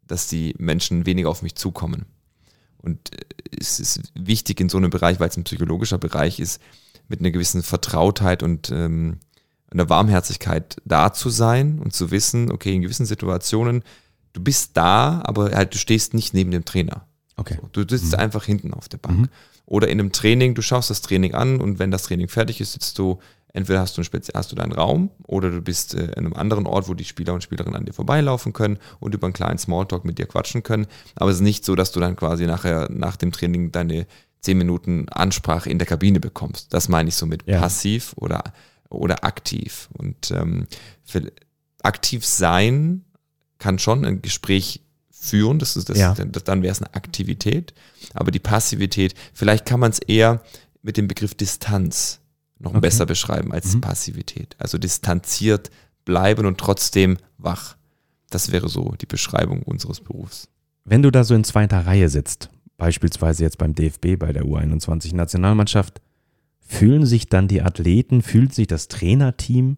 [0.07, 2.07] dass die Menschen weniger auf mich zukommen.
[2.79, 3.25] Und äh,
[3.59, 6.62] es ist wichtig in so einem Bereich, weil es ein psychologischer Bereich ist,
[7.09, 9.19] mit einer gewissen Vertrautheit und ähm,
[9.69, 13.83] einer Warmherzigkeit da zu sein und zu wissen, okay, in gewissen Situationen,
[14.35, 17.07] du bist da, aber halt du stehst nicht neben dem Trainer.
[17.37, 17.57] Okay.
[17.75, 18.18] So, du sitzt Mhm.
[18.18, 19.18] einfach hinten auf der Bank.
[19.18, 19.29] Mhm.
[19.66, 22.73] Oder in einem Training, du schaust das Training an und wenn das Training fertig ist,
[22.75, 23.18] sitzt du,
[23.55, 26.35] entweder hast du, einen Spezi hast du deinen Raum oder du bist äh, in einem
[26.35, 29.59] anderen Ort, wo die Spieler und Spielerinnen an dir vorbeilaufen können und über einen kleinen
[29.59, 30.87] Smalltalk mit dir quatschen können.
[31.16, 34.07] Aber es ist nicht so, dass du dann quasi nachher nach dem Training deine
[34.42, 36.75] 10 Minuten Ansprache in der Kabine bekommst.
[36.75, 37.61] Das meine ich so mit Ja.
[37.61, 38.44] passiv oder,
[38.90, 39.88] oder aktiv.
[39.94, 40.66] Und ähm,
[41.83, 43.05] aktiv sein
[43.59, 46.14] kann schon ein Gespräch führen, das ist das, Ja.
[46.14, 47.73] das, dann wäre es eine Aktivität,
[48.12, 50.43] aber die Passivität, vielleicht kann man es eher
[50.83, 52.21] mit dem Begriff Distanz
[52.59, 52.81] noch Okay.
[52.81, 53.81] besser beschreiben als Mhm.
[53.81, 54.55] Passivität.
[54.59, 55.71] Also distanziert
[56.05, 57.77] bleiben und trotzdem wach.
[58.31, 60.49] Das wäre so die Beschreibung unseres Berufs.
[60.85, 66.01] Wenn du da so in zweiter Reihe sitzt, beispielsweise jetzt beim DFB, bei der U21-Nationalmannschaft,
[66.61, 69.77] fühlen sich dann die Athleten, fühlt sich das Trainerteam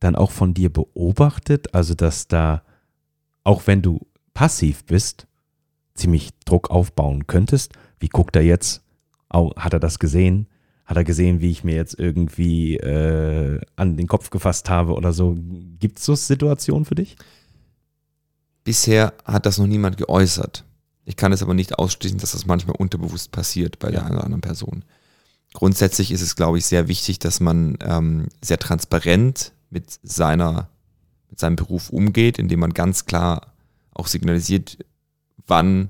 [0.00, 1.74] dann auch von dir beobachtet?
[1.74, 2.62] Also, dass da,
[3.44, 4.00] auch wenn du
[4.34, 5.26] passiv bist,
[5.94, 7.72] ziemlich Druck aufbauen könntest?
[8.00, 8.82] Wie guckt er jetzt?
[9.28, 10.48] Au, hat er das gesehen?
[10.84, 15.12] Hat er gesehen, wie ich mir jetzt irgendwie äh, an den Kopf gefasst habe oder
[15.12, 15.36] so?
[15.78, 17.16] Gibt es so Situationen für dich?
[18.64, 20.64] Bisher hat das noch niemand geäußert.
[21.04, 24.06] Ich kann es aber nicht ausschließen, dass das manchmal unterbewusst passiert bei der Ja.
[24.06, 24.84] einen oder anderen Person.
[25.52, 30.68] Grundsätzlich ist es, glaube ich, sehr wichtig, dass man ähm, sehr transparent mit seiner,
[31.34, 33.52] mit seinem Beruf umgeht, indem man ganz klar
[33.92, 34.78] auch signalisiert,
[35.48, 35.88] wann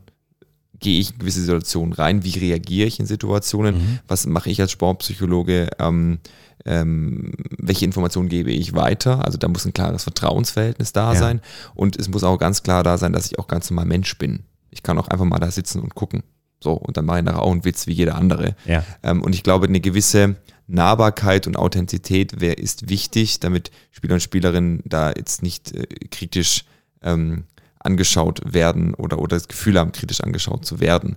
[0.81, 3.99] gehe ich in gewisse Situationen rein, wie reagiere ich in Situationen, Mhm.
[4.09, 6.19] was mache ich als Sportpsychologe, ähm,
[6.65, 9.23] ähm, welche Informationen gebe ich weiter.
[9.23, 11.19] Also da muss ein klares Vertrauensverhältnis da Ja.
[11.19, 11.41] sein
[11.75, 14.45] und es muss auch ganz klar da sein, dass ich auch ganz normal Mensch bin.
[14.71, 16.23] Ich kann auch einfach mal da sitzen und gucken.
[16.63, 18.57] So, und dann mache ich nachher auch einen Witz wie jeder andere.
[18.65, 18.83] Ja.
[19.03, 24.21] Ähm, und ich glaube, eine gewisse Nahbarkeit und Authentizität wär, ist wichtig, damit Spieler und
[24.21, 26.65] Spielerinnen da jetzt nicht äh, kritisch
[27.03, 27.45] ähm,
[27.79, 31.17] angeschaut werden oder, oder das Gefühl haben, kritisch angeschaut zu werden.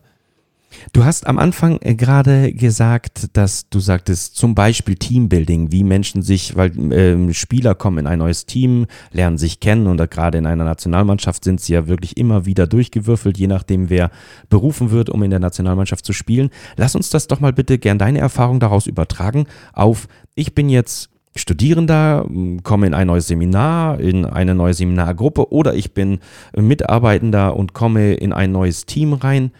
[0.94, 6.22] Du hast am Anfang äh, gerade gesagt, dass du sagtest, zum Beispiel Teambuilding, wie Menschen
[6.22, 10.46] sich, weil ähm, Spieler kommen in ein neues Team, lernen sich kennen und gerade in
[10.46, 14.12] einer Nationalmannschaft sind sie ja wirklich immer wieder durchgewürfelt, je nachdem, wer
[14.50, 16.50] berufen wird, um in der Nationalmannschaft zu spielen.
[16.76, 21.10] Lass uns das doch mal bitte gern deine Erfahrung daraus übertragen auf, ich bin jetzt
[21.36, 22.28] Studierender,
[22.64, 26.20] komme in ein neues Seminar, in eine neue Seminargruppe oder ich bin
[26.56, 29.52] Mitarbeitender und komme in ein neues Team rein.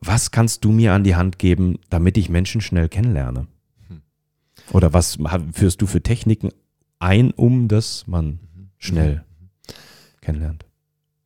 [0.00, 3.46] Was kannst du mir an die Hand geben, damit ich Menschen schnell kennenlerne?
[3.88, 4.02] Hm.
[4.72, 5.18] Oder was
[5.52, 6.50] führst du für Techniken
[6.98, 8.40] ein, um dass man
[8.78, 9.24] schnell
[10.20, 10.64] kennenlernt?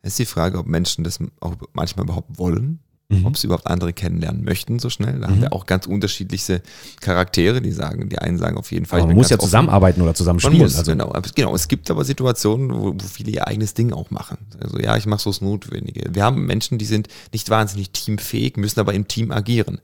[0.02, 3.26] Es ist die Frage, ob Menschen das auch manchmal überhaupt wollen, Mhm.
[3.26, 5.20] ob sie überhaupt andere kennenlernen möchten so schnell.
[5.20, 5.42] Da haben Mhm.
[5.42, 6.62] wir auch ganz unterschiedliche
[7.02, 9.00] Charaktere, die sagen, die einen sagen auf jeden Fall.
[9.00, 9.50] Aber man muss ja ganz offen.
[9.50, 10.56] zusammenarbeiten oder zusammen spielen.
[10.58, 11.12] muss, also, genau.
[11.34, 11.54] Genau.
[11.54, 14.38] Es gibt aber Situationen, wo, wo viele ihr eigenes Ding auch machen.
[14.58, 16.14] Also ja, ich mache so das Notwendige.
[16.14, 19.80] Wir haben Menschen, die sind nicht wahnsinnig teamfähig, müssen aber im Team agieren.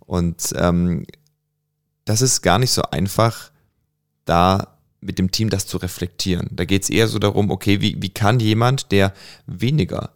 [0.00, 1.04] Und ähm,
[2.06, 3.50] das ist gar nicht so einfach,
[4.24, 6.48] da mit dem Team das zu reflektieren.
[6.50, 9.12] Da geht es eher so darum, okay, wie, wie kann jemand, der
[9.46, 10.12] weniger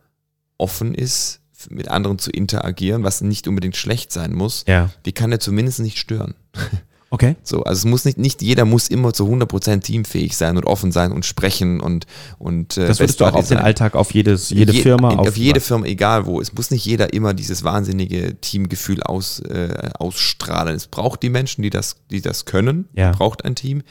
[0.56, 1.40] offen ist,
[1.70, 4.90] mit anderen zu interagieren, was nicht unbedingt schlecht sein muss, Ja.
[5.04, 6.34] wie kann er zumindest nicht stören?
[7.10, 7.36] Okay.
[7.42, 10.92] So, also es muss nicht, nicht jeder muss immer zu 100% teamfähig sein und offen
[10.92, 12.04] sein und sprechen und,
[12.38, 13.56] und äh, Das würdest du auch auf den.
[13.56, 15.66] Alltag, auf jedes, jede Je- Firma, auf, jede was?
[15.68, 16.38] Firma, egal wo.
[16.38, 20.76] Es muss nicht jeder immer dieses wahnsinnige Teamgefühl aus, äh, ausstrahlen.
[20.76, 22.90] Es braucht die Menschen, die das, die das können.
[22.92, 23.12] Ja.
[23.12, 23.84] Braucht ein Team.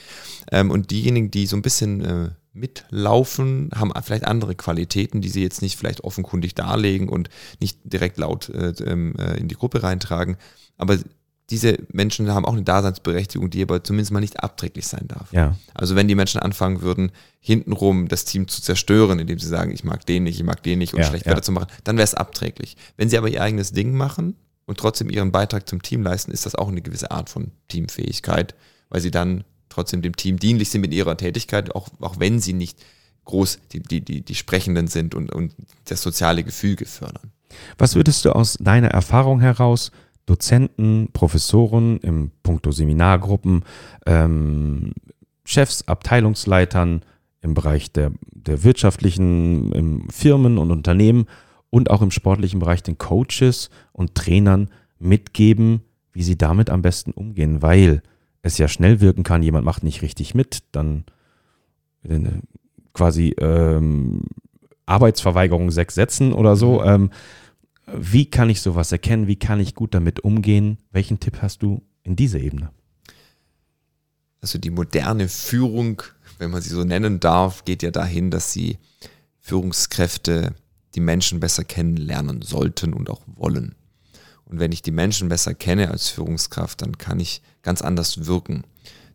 [0.52, 5.44] Ähm, und diejenigen, die so ein bisschen äh, mitlaufen, haben vielleicht andere Qualitäten, die sie
[5.44, 9.84] jetzt nicht vielleicht offenkundig darlegen und nicht direkt laut äh, ähm, äh, in die Gruppe
[9.84, 10.38] reintragen.
[10.78, 10.98] Aber
[11.50, 15.32] diese Menschen haben auch eine Daseinsberechtigung, die aber zumindest mal nicht abträglich sein darf.
[15.32, 15.56] Ja.
[15.74, 19.84] Also wenn die Menschen anfangen würden, hintenrum das Team zu zerstören, indem sie sagen, ich
[19.84, 21.32] mag den nicht, ich mag den nicht und Ja, schlecht ja.
[21.32, 22.76] weiterzumachen, dann wäre es abträglich.
[22.98, 26.46] Wenn sie aber ihr eigenes Ding machen und trotzdem ihren Beitrag zum Team leisten, ist
[26.46, 28.54] das auch eine gewisse Art von Teamfähigkeit,
[28.90, 29.46] weil sie dann
[29.78, 32.84] trotzdem dem Team dienlich sind mit ihrer Tätigkeit, auch, auch wenn sie nicht
[33.26, 35.54] groß die, die, die, die Sprechenden sind und, und
[35.86, 37.32] das soziale Gefüge fördern.
[37.78, 39.92] Was würdest du aus deiner Erfahrung heraus
[40.26, 43.64] Dozenten, Professoren im Punkto Seminargruppen,
[44.08, 44.94] ähm,
[45.46, 47.04] Chefs, Abteilungsleitern
[47.42, 51.28] im Bereich der, der wirtschaftlichen Firmen und Unternehmen
[51.70, 55.82] und auch im sportlichen Bereich den Coaches und Trainern mitgeben,
[56.14, 58.02] wie sie damit am besten umgehen, weil
[58.48, 61.06] es ja schnell wirken kann, jemand macht nicht richtig mit, dann
[62.04, 62.20] äh,
[62.94, 64.24] quasi ähm,
[64.86, 66.82] Arbeitsverweigerung sechs Sätzen oder so.
[66.82, 66.88] Mhm.
[66.88, 67.10] Ähm,
[67.94, 69.28] wie kann ich sowas erkennen?
[69.28, 70.78] Wie kann ich gut damit umgehen?
[70.92, 72.72] Welchen Tipp hast du in dieser Ebene?
[74.42, 76.02] Also die moderne Führung,
[76.38, 78.78] wenn man sie so nennen darf, geht ja dahin, dass sie
[79.40, 80.54] Führungskräfte
[80.96, 83.76] die Menschen besser kennenlernen sollten und auch wollen.
[84.50, 88.64] Und wenn ich die Menschen besser kenne als Führungskraft, dann kann ich ganz anders wirken.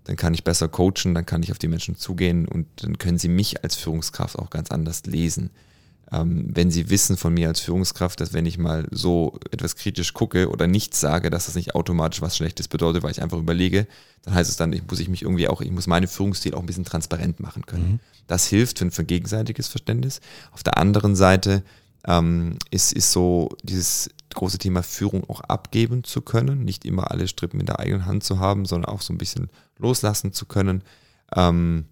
[0.05, 3.19] Dann kann ich besser coachen, dann kann ich auf die Menschen zugehen und dann können
[3.19, 5.51] sie mich als Führungskraft auch ganz anders lesen.
[6.13, 10.13] Ähm, wenn sie wissen von mir als Führungskraft, dass wenn ich mal so etwas kritisch
[10.13, 13.87] gucke oder nichts sage, dass das nicht automatisch was Schlechtes bedeutet, weil ich einfach überlege,
[14.23, 16.61] dann heißt es dann, ich muss ich mich irgendwie auch, ich muss meine Führungsstil auch
[16.61, 18.01] ein bisschen transparent machen können.
[18.27, 20.21] Das hilft für ein für gegenseitiges Verständnis.
[20.51, 21.63] Auf der anderen Seite
[22.07, 27.29] ähm, ist, ist so dieses große Thema Führung auch abgeben zu können, nicht immer alle
[27.29, 30.83] Strippen in der eigenen Hand zu haben, sondern auch so ein bisschen loslassen zu können.
[31.35, 31.87] Ähm,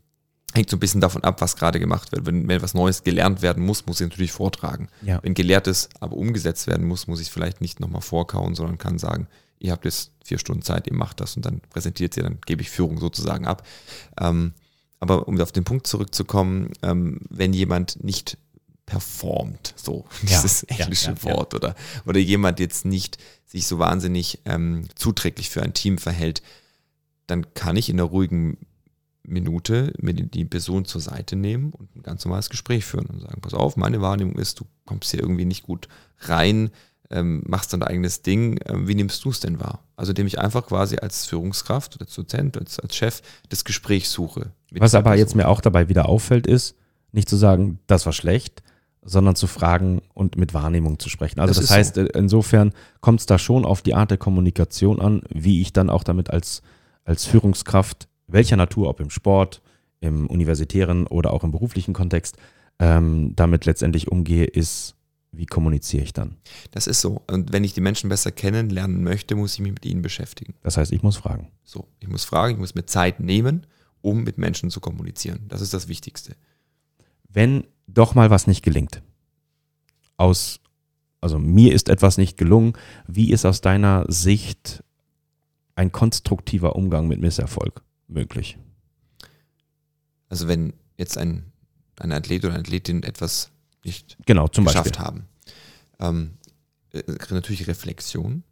[0.52, 2.26] hängt so ein bisschen davon ab, was gerade gemacht wird.
[2.26, 4.88] Wenn, wenn was Neues gelernt werden muss, muss ich natürlich vortragen.
[5.02, 5.20] Ja.
[5.22, 9.28] Wenn Gelehrtes aber umgesetzt werden muss, muss ich vielleicht nicht nochmal vorkauen, sondern kann sagen,
[9.60, 12.62] ihr habt jetzt vier Stunden Zeit, ihr macht das und dann präsentiert ihr, dann gebe
[12.62, 13.66] ich Führung sozusagen ab.
[14.18, 14.54] Ähm,
[14.98, 18.36] aber um auf den Punkt zurückzukommen, ähm, wenn jemand nicht
[18.90, 21.24] performt, so dieses ja, englische ja, ja.
[21.24, 21.76] Wort, oder,
[22.06, 26.42] oder jemand jetzt nicht sich so wahnsinnig ähm, zuträglich für ein Team verhält,
[27.28, 28.58] dann kann ich in einer ruhigen
[29.22, 33.40] Minute mir die, Person zur Seite nehmen und ein ganz normales Gespräch führen und sagen,
[33.40, 35.86] pass auf, meine Wahrnehmung ist, du kommst hier irgendwie nicht gut
[36.22, 36.70] rein,
[37.10, 39.84] ähm, machst dein eigenes Ding, ähm, wie nimmst du es denn wahr?
[39.94, 44.08] Also indem ich einfach quasi als Führungskraft oder als Dozent, als, als Chef das Gespräch
[44.08, 44.50] suche.
[44.72, 45.42] Was aber jetzt Person.
[45.42, 46.74] mir auch dabei wieder auffällt, ist,
[47.12, 48.62] nicht zu sagen, das war schlecht,
[49.02, 51.40] sondern zu fragen und mit Wahrnehmung zu sprechen.
[51.40, 55.00] Also Das das, heißt, äh, insofern kommt es da schon auf die Art der Kommunikation
[55.00, 56.62] an, wie ich dann auch damit als,
[57.04, 59.62] als Führungskraft, welcher Natur, ob im Sport,
[60.00, 62.36] im universitären oder auch im beruflichen Kontext,
[62.78, 64.94] ähm, damit letztendlich umgehe, ist,
[65.32, 66.36] wie kommuniziere ich dann?
[66.70, 67.22] Das ist so.
[67.30, 70.54] Und wenn ich die Menschen besser kennenlernen möchte, muss ich mich mit ihnen beschäftigen.
[70.62, 71.48] Das heißt, ich muss fragen.
[71.62, 73.66] So, ich muss fragen, ich muss mir Zeit nehmen,
[74.02, 75.44] um mit Menschen zu kommunizieren.
[75.48, 76.34] Das ist das Wichtigste.
[77.32, 79.02] wenn doch mal was nicht gelingt,
[80.16, 80.60] aus,
[81.20, 82.74] also mir ist etwas nicht gelungen,
[83.06, 84.82] wie ist aus deiner Sicht
[85.76, 88.58] ein konstruktiver Umgang mit Misserfolg möglich?
[90.28, 91.52] Also wenn jetzt ein,
[91.98, 93.50] ein Athlet oder eine Athletin etwas
[93.84, 95.04] nicht Genau, zum geschafft Beispiel.
[95.04, 95.26] haben,
[95.98, 96.30] ähm,
[96.92, 98.42] äh, natürlich Reflexion.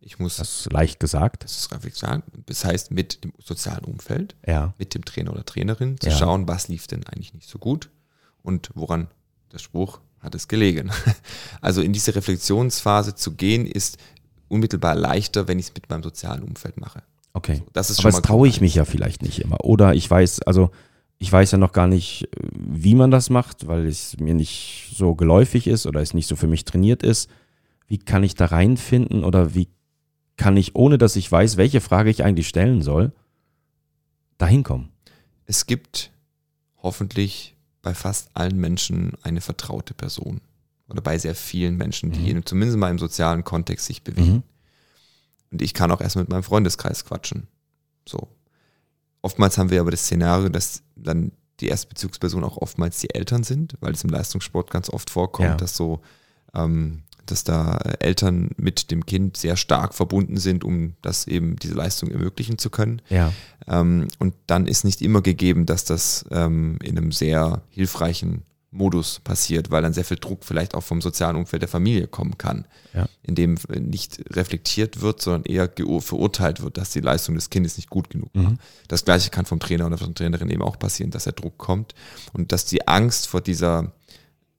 [0.00, 1.44] Ich muss, Das ist leicht gesagt.
[1.44, 5.98] das ist Reflexion, das heißt mit dem sozialen Umfeld, Ja, mit dem Trainer oder Trainerin
[5.98, 6.16] zu Ja.
[6.16, 7.90] schauen, was lief denn eigentlich nicht so gut
[8.44, 9.08] und woran
[9.52, 10.90] der Spruch hat es gelegen.
[11.60, 13.96] Also in diese Reflexionsphase zu gehen, ist
[14.48, 17.02] unmittelbar leichter, wenn ich es mit meinem sozialen Umfeld mache.
[17.32, 17.56] okay.
[17.56, 19.64] So, das ist Aber das traue ich mich ja vielleicht nicht immer.
[19.64, 20.70] Oder ich weiß, also
[21.18, 24.92] ich weiß ja noch gar nicht, äh, wie man das macht, weil es mir nicht
[24.94, 27.30] so geläufig ist oder es nicht so für mich trainiert ist.
[27.86, 29.68] Wie kann ich da reinfinden oder wie
[30.36, 33.12] kann ich, ohne dass ich weiß, welche Frage ich eigentlich stellen soll,
[34.36, 34.90] dahin kommen?
[35.46, 36.10] Es gibt
[36.82, 37.53] hoffentlich
[37.84, 40.40] bei fast allen Menschen eine vertraute Person.
[40.88, 42.26] Oder bei sehr vielen Menschen, die Mhm.
[42.38, 44.42] in, zumindest mal im sozialen Kontext sich bewegen.
[45.50, 47.46] Und ich kann auch erst mit meinem Freundeskreis quatschen.
[48.08, 48.28] So.
[49.22, 53.44] Oftmals haben wir aber das Szenario, dass dann die erste Bezugsperson auch oftmals die Eltern
[53.44, 55.56] sind, weil es im Leistungssport ganz oft vorkommt, Ja.
[55.56, 56.00] dass so,
[56.54, 61.74] ähm, dass da Eltern mit dem Kind sehr stark verbunden sind, um das eben diese
[61.74, 63.02] Leistung ermöglichen zu können.
[63.08, 63.32] Ja.
[63.66, 69.20] Ähm, und dann ist nicht immer gegeben, dass das ähm, in einem sehr hilfreichen Modus
[69.20, 72.66] passiert, weil dann sehr viel Druck vielleicht auch vom sozialen Umfeld der Familie kommen kann,
[72.92, 73.08] Ja.
[73.22, 77.88] in dem nicht reflektiert wird, sondern eher verurteilt wird, dass die Leistung des Kindes nicht
[77.88, 78.50] gut genug war.
[78.50, 78.58] Mhm.
[78.88, 81.56] Das gleiche kann vom Trainer oder von der Trainerin eben auch passieren, dass der Druck
[81.56, 81.94] kommt
[82.32, 83.92] und dass die Angst vor dieser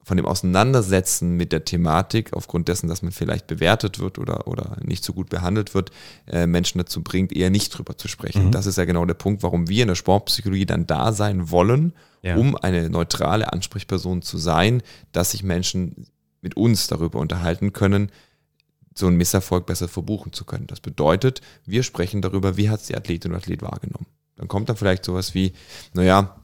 [0.06, 4.76] von dem Auseinandersetzen mit der Thematik, aufgrund dessen, dass man vielleicht bewertet wird oder, oder
[4.84, 5.90] nicht so gut behandelt wird,
[6.28, 8.46] äh, Menschen dazu bringt, eher nicht drüber zu sprechen.
[8.46, 8.50] Mhm.
[8.52, 11.92] Das ist ja genau der Punkt, warum wir in der Sportpsychologie dann da sein wollen,
[12.22, 12.36] Ja.
[12.36, 14.80] um eine neutrale Ansprechperson zu sein,
[15.10, 16.06] dass sich Menschen
[16.40, 18.12] mit uns darüber unterhalten können,
[18.94, 20.68] so einen Misserfolg besser verbuchen zu können.
[20.68, 24.06] Das bedeutet, wir sprechen darüber, wie hat es die Athletin oder Athlet wahrgenommen.
[24.36, 25.52] Dann kommt dann vielleicht sowas wie,
[25.94, 26.36] naja,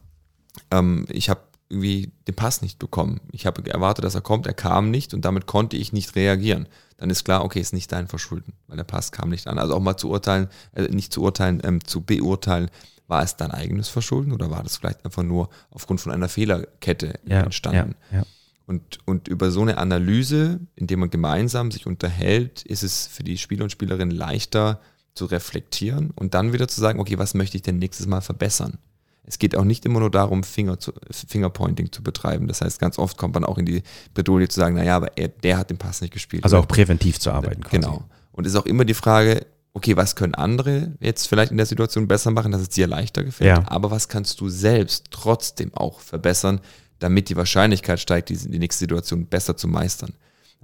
[0.69, 1.39] ähm, ich habe
[1.69, 3.21] irgendwie den Pass nicht bekommen.
[3.31, 6.67] Ich habe erwartet, dass er kommt, er kam nicht und damit konnte ich nicht reagieren.
[6.97, 9.57] Dann ist klar, okay, ist nicht dein Verschulden, weil der Pass kam nicht an.
[9.59, 12.69] Also auch mal zu urteilen, äh, nicht zu urteilen, ähm, zu beurteilen,
[13.07, 17.19] war es dein eigenes Verschulden oder war das vielleicht einfach nur aufgrund von einer Fehlerkette
[17.25, 17.41] Ja.
[17.41, 17.95] entstanden?
[18.11, 18.19] Ja.
[18.19, 18.25] ja.
[18.65, 23.37] Und, und über so eine Analyse, indem man gemeinsam sich unterhält, ist es für die
[23.37, 24.79] Spieler und Spielerinnen leichter
[25.15, 28.77] zu reflektieren und dann wieder zu sagen, okay, was möchte ich denn nächstes Mal verbessern?
[29.25, 32.47] Es geht auch nicht immer nur darum, Finger zu, Fingerpointing zu betreiben.
[32.47, 35.29] Das heißt, ganz oft kommt man auch in die Bredouille zu sagen, naja, aber er,
[35.29, 36.43] der hat den Pass nicht gespielt.
[36.43, 37.61] Also auch präventiv zu arbeiten.
[37.61, 37.77] Quasi.
[37.77, 38.03] Genau.
[38.33, 42.07] Und ist auch immer die Frage, okay, was können andere jetzt vielleicht in der Situation
[42.07, 43.63] besser machen, dass es dir leichter gefällt, ja.
[43.67, 46.61] aber was kannst du selbst trotzdem auch verbessern,
[46.99, 50.13] damit die Wahrscheinlichkeit steigt, die, die nächste Situation besser zu meistern.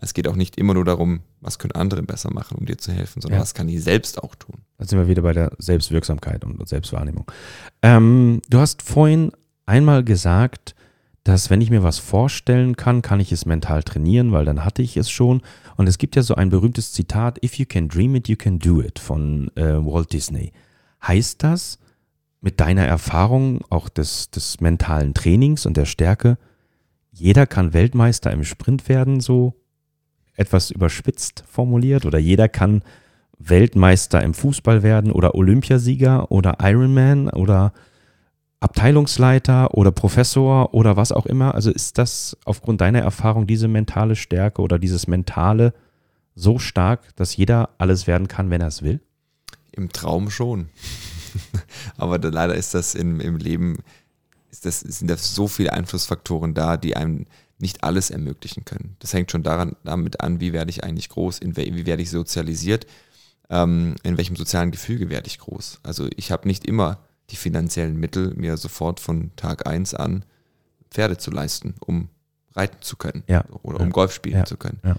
[0.02, 2.92] Es geht auch nicht immer nur darum, was können andere besser machen, um dir zu
[2.92, 3.42] helfen, sondern ja.
[3.42, 4.56] was kann ich selbst auch tun.
[4.78, 7.30] Da sind wir wieder bei der Selbstwirksamkeit und Selbstwahrnehmung.
[7.82, 9.32] Ähm, du hast vorhin
[9.66, 10.76] einmal gesagt,
[11.24, 14.82] dass wenn ich mir was vorstellen kann, kann ich es mental trainieren, weil dann hatte
[14.82, 15.42] ich es schon.
[15.76, 18.58] Und es gibt ja so ein berühmtes Zitat, If you can dream it, you can
[18.58, 20.54] do it von äh, Walt Disney.
[21.06, 21.78] Heißt das,
[22.42, 26.38] mit deiner Erfahrung auch des, des mentalen Trainings und der Stärke,
[27.12, 29.56] jeder kann Weltmeister im Sprint werden, so
[30.40, 32.84] etwas überspitzt formuliert, oder jeder kann
[33.40, 37.74] Weltmeister im Fußball werden oder Olympiasieger oder Ironman oder
[38.60, 41.56] Abteilungsleiter oder Professor oder was auch immer.
[41.56, 45.74] Also ist das aufgrund deiner Erfahrung diese mentale Stärke oder dieses mentale
[46.36, 49.00] so stark, dass jeder alles werden kann, wenn er es will?
[49.72, 50.70] Im Traum schon.
[51.98, 53.78] Aber leider ist das im, im Leben,
[54.52, 57.26] ist das, sind da so viele Einflussfaktoren da, die einem
[57.60, 58.96] nicht alles ermöglichen können.
[59.00, 62.10] Das hängt schon daran, damit an, wie werde ich eigentlich groß, in, wie werde ich
[62.10, 62.88] sozialisiert,
[63.50, 65.80] ähm, in welchem sozialen Gefüge werde ich groß.
[65.84, 67.00] Also ich habe nicht immer
[67.30, 70.24] die finanziellen Mittel, mir sofort von Tag 1 an
[70.90, 72.10] Pferde zu leisten, um
[72.56, 73.46] reiten zu können ja.
[73.62, 74.46] oder um Golf spielen ja.
[74.46, 74.80] zu können.
[74.84, 74.96] Ja.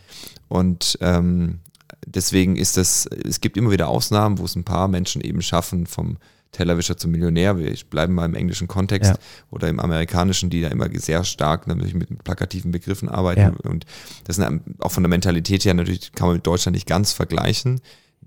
[0.48, 1.60] Und ähm,
[2.06, 5.86] deswegen ist das, es gibt immer wieder Ausnahmen, wo es ein paar Menschen eben schaffen,
[5.86, 6.18] vom
[6.52, 9.14] Tellerwischer zum Millionär, wir bleiben mal im englischen Kontext
[9.50, 13.56] oder im amerikanischen, die da immer sehr stark natürlich mit plakativen Begriffen arbeiten.
[13.56, 13.86] Und
[14.24, 17.80] das sind auch von der Mentalität her natürlich kann man mit Deutschland nicht ganz vergleichen.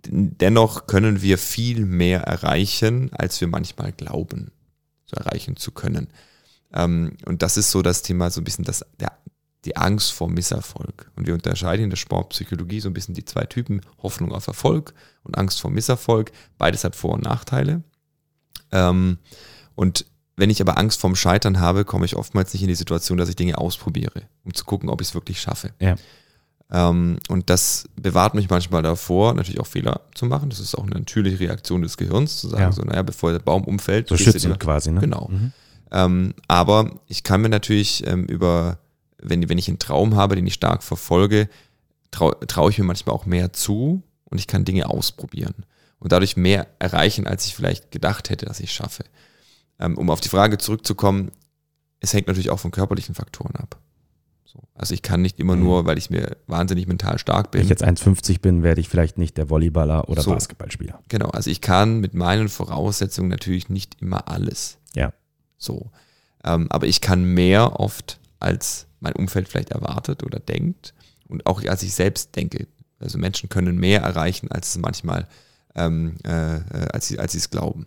[0.05, 4.51] Dennoch können wir viel mehr erreichen, als wir manchmal glauben,
[5.05, 6.07] so erreichen zu können.
[6.74, 9.11] Ähm, und das ist so das Thema, so ein bisschen das, der,
[9.65, 11.11] die Angst vor Misserfolg.
[11.15, 14.93] Und wir unterscheiden in der Sportpsychologie so ein bisschen die zwei Typen, Hoffnung auf Erfolg
[15.24, 16.32] und Angst vor Misserfolg.
[16.57, 17.84] Beides hat Vor- und Nachteile.
[18.74, 19.17] Ähm,
[19.76, 20.05] und
[20.36, 23.30] wenn ich aber Angst vorm Scheitern habe, komme ich oftmals nicht in die Situation, dass
[23.30, 25.71] ich Dinge ausprobiere, um zu gucken, ob ich es wirklich schaffe.
[25.80, 25.95] Ja.
[26.71, 30.49] Ähm, und das bewahrt mich manchmal davor, natürlich auch Fehler zu machen.
[30.49, 32.71] Das ist auch eine natürliche Reaktion des Gehirns, zu sagen, Ja.
[32.71, 34.09] so, naja, bevor der Baum umfällt.
[34.09, 35.01] So lieber- quasi, ne?
[35.01, 35.28] Genau.
[35.32, 35.51] Mhm.
[35.91, 38.80] Ähm, aber ich kann mir natürlich ähm, über,
[39.21, 41.47] wenn, wenn ich einen Traum habe, den ich stark verfolge,
[42.09, 45.53] traue trau ich mir manchmal auch mehr zu und ich kann Dinge ausprobieren
[46.03, 49.03] und dadurch mehr erreichen, als ich vielleicht gedacht hätte, dass ich schaffe.
[49.79, 51.31] Ähm, um auf die Frage zurückzukommen,
[51.99, 53.79] es hängt natürlich auch von körperlichen Faktoren ab.
[54.45, 54.59] So.
[54.75, 55.63] Also ich kann nicht immer Mhm.
[55.63, 57.59] nur, weil ich mir wahnsinnig mental stark bin.
[57.59, 60.31] Wenn ich jetzt 1,50 bin, werde ich vielleicht nicht der Volleyballer oder So.
[60.31, 60.99] Basketballspieler.
[61.09, 64.77] Genau, also ich kann mit meinen Voraussetzungen natürlich nicht immer alles.
[64.93, 65.13] Ja.
[65.57, 65.89] So.
[66.43, 70.93] Ähm, aber ich kann mehr oft, als mein Umfeld vielleicht erwartet oder denkt
[71.27, 72.67] und auch als ich selbst denke.
[72.99, 75.27] Also Menschen können mehr erreichen, als es manchmal,
[75.76, 76.61] ähm, äh, äh,
[76.91, 77.86] als sie als sie es glauben.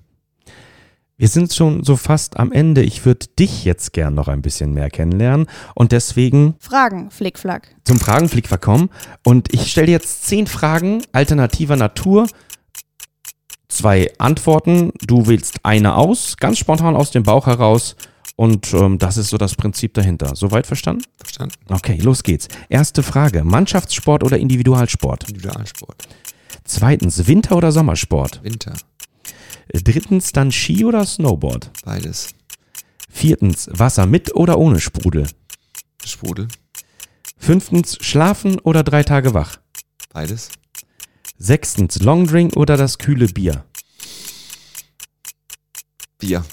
[1.18, 2.82] Wir sind schon so fast am Ende.
[2.82, 7.74] Ich würde dich jetzt gern noch ein bisschen mehr kennenlernen und deswegen Fragen, Flickflack.
[7.84, 8.90] zum Fragenflick verkommen.
[9.24, 12.26] Und ich stelle dir jetzt zehn Fragen alternativer Natur.
[13.68, 14.92] Zwei Antworten.
[15.06, 17.96] Du wählst eine aus, ganz spontan aus dem Bauch heraus.
[18.36, 20.36] Und ähm, das ist so das Prinzip dahinter.
[20.36, 21.04] Soweit verstanden?
[21.16, 21.54] Verstanden?
[21.70, 22.48] Okay, los geht's.
[22.68, 23.42] Erste Frage.
[23.42, 25.30] Mannschaftssport oder Individualsport?
[25.30, 26.06] Individualsport.
[26.64, 28.42] Zweitens, Winter- oder Sommersport?
[28.42, 28.74] Winter.
[29.68, 31.70] Äh, Drittens, dann Ski oder Snowboard?
[31.84, 32.28] Beides.
[33.08, 35.26] Viertens, Wasser mit oder ohne Sprudel?
[36.04, 36.48] Sprudel.
[37.38, 39.58] Fünftens, schlafen oder drei Tage wach?
[40.12, 40.50] Beides.
[41.38, 43.64] Sechstens, Longdrink oder das kühle Bier?
[46.18, 46.44] Bier.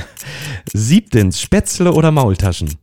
[0.72, 2.74] Siebtens, Spätzle oder Maultaschen?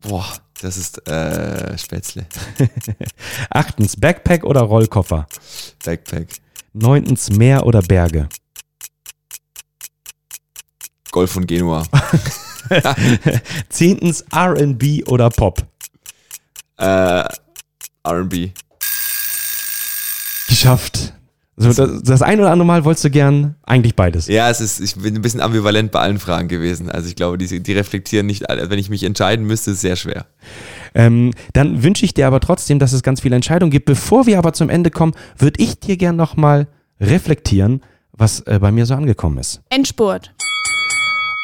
[0.00, 0.26] Boah,
[0.62, 2.26] das ist äh, Spätzle.
[3.50, 5.26] Achtens, Backpack oder Rollkoffer?
[5.84, 6.28] Backpack.
[6.72, 8.28] Neuntens, Meer oder Berge?
[11.10, 11.84] Golf von Genua.
[13.68, 15.66] Zehntens, R&B oder Pop?
[16.82, 17.24] äh,
[18.06, 18.50] RB.
[20.48, 21.14] Geschafft.
[21.62, 24.26] So, das, das ein oder andere Mal wolltest du gern eigentlich beides.
[24.26, 26.90] Ja, es ist, ich bin ein bisschen ambivalent bei allen Fragen gewesen.
[26.90, 28.70] Also ich glaube, die, die reflektieren nicht alle.
[28.70, 30.26] Wenn ich mich entscheiden müsste, ist es sehr schwer.
[30.94, 33.86] Ähm, dann wünsche ich dir aber trotzdem, dass es ganz viele Entscheidungen gibt.
[33.86, 36.66] Bevor wir aber zum Ende kommen, würde ich dir gern nochmal
[37.00, 37.82] reflektieren,
[38.12, 39.62] was äh, bei mir so angekommen ist.
[39.70, 40.34] Endspurt.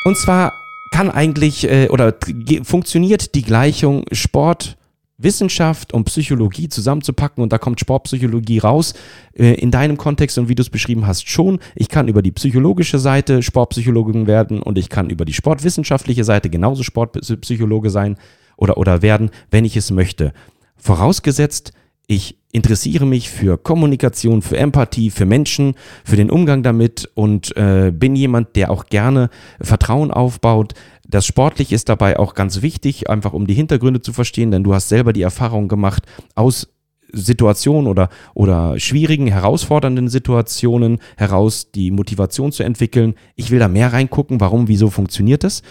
[0.05, 0.53] Und zwar
[0.91, 2.15] kann eigentlich äh, oder
[2.63, 4.77] funktioniert die Gleichung Sport
[5.19, 8.95] Wissenschaft und Psychologie zusammenzupacken und da kommt Sportpsychologie raus.
[9.35, 11.59] Äh, in deinem Kontext und wie du es beschrieben hast, schon.
[11.75, 16.51] Ich kann über die psychologische Seite Sportpsychologin werden und ich kann über die sportwissenschaftliche Seite
[16.51, 18.17] genauso Sportpsychologe sein
[18.57, 20.33] oder, oder werden, wenn ich es möchte.
[20.77, 21.73] Vorausgesetzt,
[22.09, 27.93] ich interessiere mich für Kommunikation, für Empathie, für Menschen, für den Umgang damit und äh,
[27.95, 29.29] bin jemand, der auch gerne
[29.61, 30.73] Vertrauen aufbaut.
[31.07, 34.75] Das Sportliche ist dabei auch ganz wichtig, einfach um die Hintergründe zu verstehen, denn du
[34.75, 36.05] hast selber die Erfahrung gemacht
[36.35, 36.69] aus
[37.13, 43.15] Situationen oder, oder schwierigen, herausfordernden Situationen heraus die Motivation zu entwickeln.
[43.37, 45.63] Ich will da mehr reingucken, warum, wieso funktioniert das.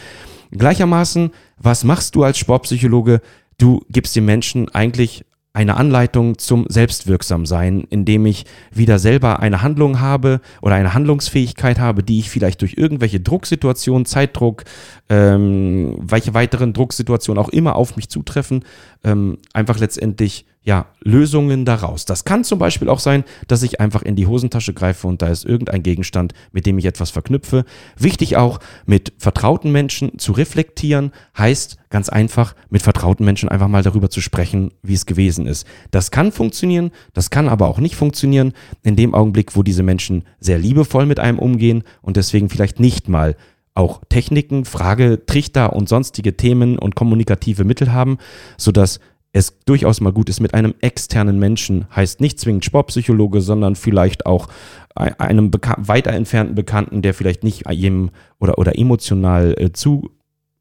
[0.52, 3.22] Gleichermaßen, was machst du als Sportpsychologe?
[3.58, 5.26] Du gibst den Menschen eigentlich
[5.58, 12.04] eine Anleitung zum Selbstwirksamsein, indem ich wieder selber eine Handlung habe oder eine Handlungsfähigkeit habe,
[12.04, 14.66] die ich vielleicht durch irgendwelche Drucksituationen, Zeitdruck,
[15.10, 18.66] ähm, welche weiteren Drucksituationen auch immer auf mich zutreffen,
[19.04, 22.04] ähm, einfach letztendlich ja, Lösungen daraus.
[22.04, 25.30] Das kann zum Beispiel auch sein, dass ich einfach in die Hosentasche greife und da
[25.30, 27.64] ist irgendein Gegenstand, mit dem ich etwas verknüpfe.
[27.98, 33.82] Wichtig auch, mit vertrauten Menschen zu reflektieren, heißt ganz einfach, mit vertrauten Menschen einfach mal
[33.82, 35.66] darüber zu sprechen, wie es gewesen ist.
[35.92, 38.52] Das kann funktionieren, das kann aber auch nicht funktionieren,
[38.84, 43.08] in dem Augenblick, wo diese Menschen sehr liebevoll mit einem umgehen und deswegen vielleicht nicht
[43.08, 43.38] mal
[43.74, 48.18] auch Techniken, Fragetrichter und sonstige Themen und kommunikative Mittel haben,
[48.58, 49.00] sodass
[49.38, 54.26] es durchaus mal gut ist mit einem externen Menschen, heißt nicht zwingend Sportpsychologe, sondern vielleicht
[54.26, 54.48] auch
[54.96, 58.10] einem weiter entfernten Bekannten, der vielleicht nicht jedem
[58.40, 60.10] oder, oder emotional äh, zu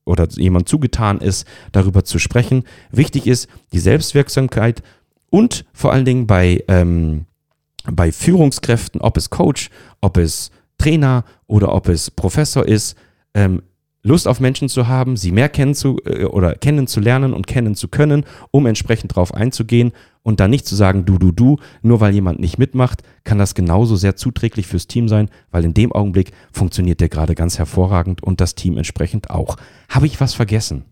[0.04, 2.64] oder jemand zugetan ist, darüber zu sprechen.
[2.90, 4.82] Wichtig ist die Selbstwirksamkeit
[5.30, 7.24] und vor allen Dingen bei, ähm,
[7.90, 9.70] bei Führungskräften, ob es Coach,
[10.02, 12.96] ob es Trainer oder ob es Professor ist,
[13.34, 13.62] ähm,
[14.06, 17.88] Lust auf Menschen zu haben, sie mehr kennen zu, äh, oder kennenzulernen und kennen zu
[17.88, 19.92] können, um entsprechend darauf einzugehen
[20.22, 23.54] und dann nicht zu sagen, du, du, du, nur weil jemand nicht mitmacht, kann das
[23.54, 28.22] genauso sehr zuträglich fürs Team sein, weil in dem Augenblick funktioniert der gerade ganz hervorragend
[28.22, 29.56] und das Team entsprechend auch.
[29.88, 30.84] Habe ich was vergessen?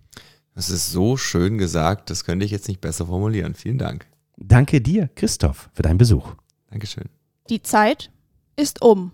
[0.57, 3.55] Das ist so schön gesagt, das könnte ich jetzt nicht besser formulieren.
[3.55, 4.07] Vielen Dank.
[4.37, 6.35] Danke dir, Christoph, für deinen Besuch.
[6.71, 7.05] Dankeschön.
[7.49, 8.11] Die Zeit
[8.57, 9.13] ist um.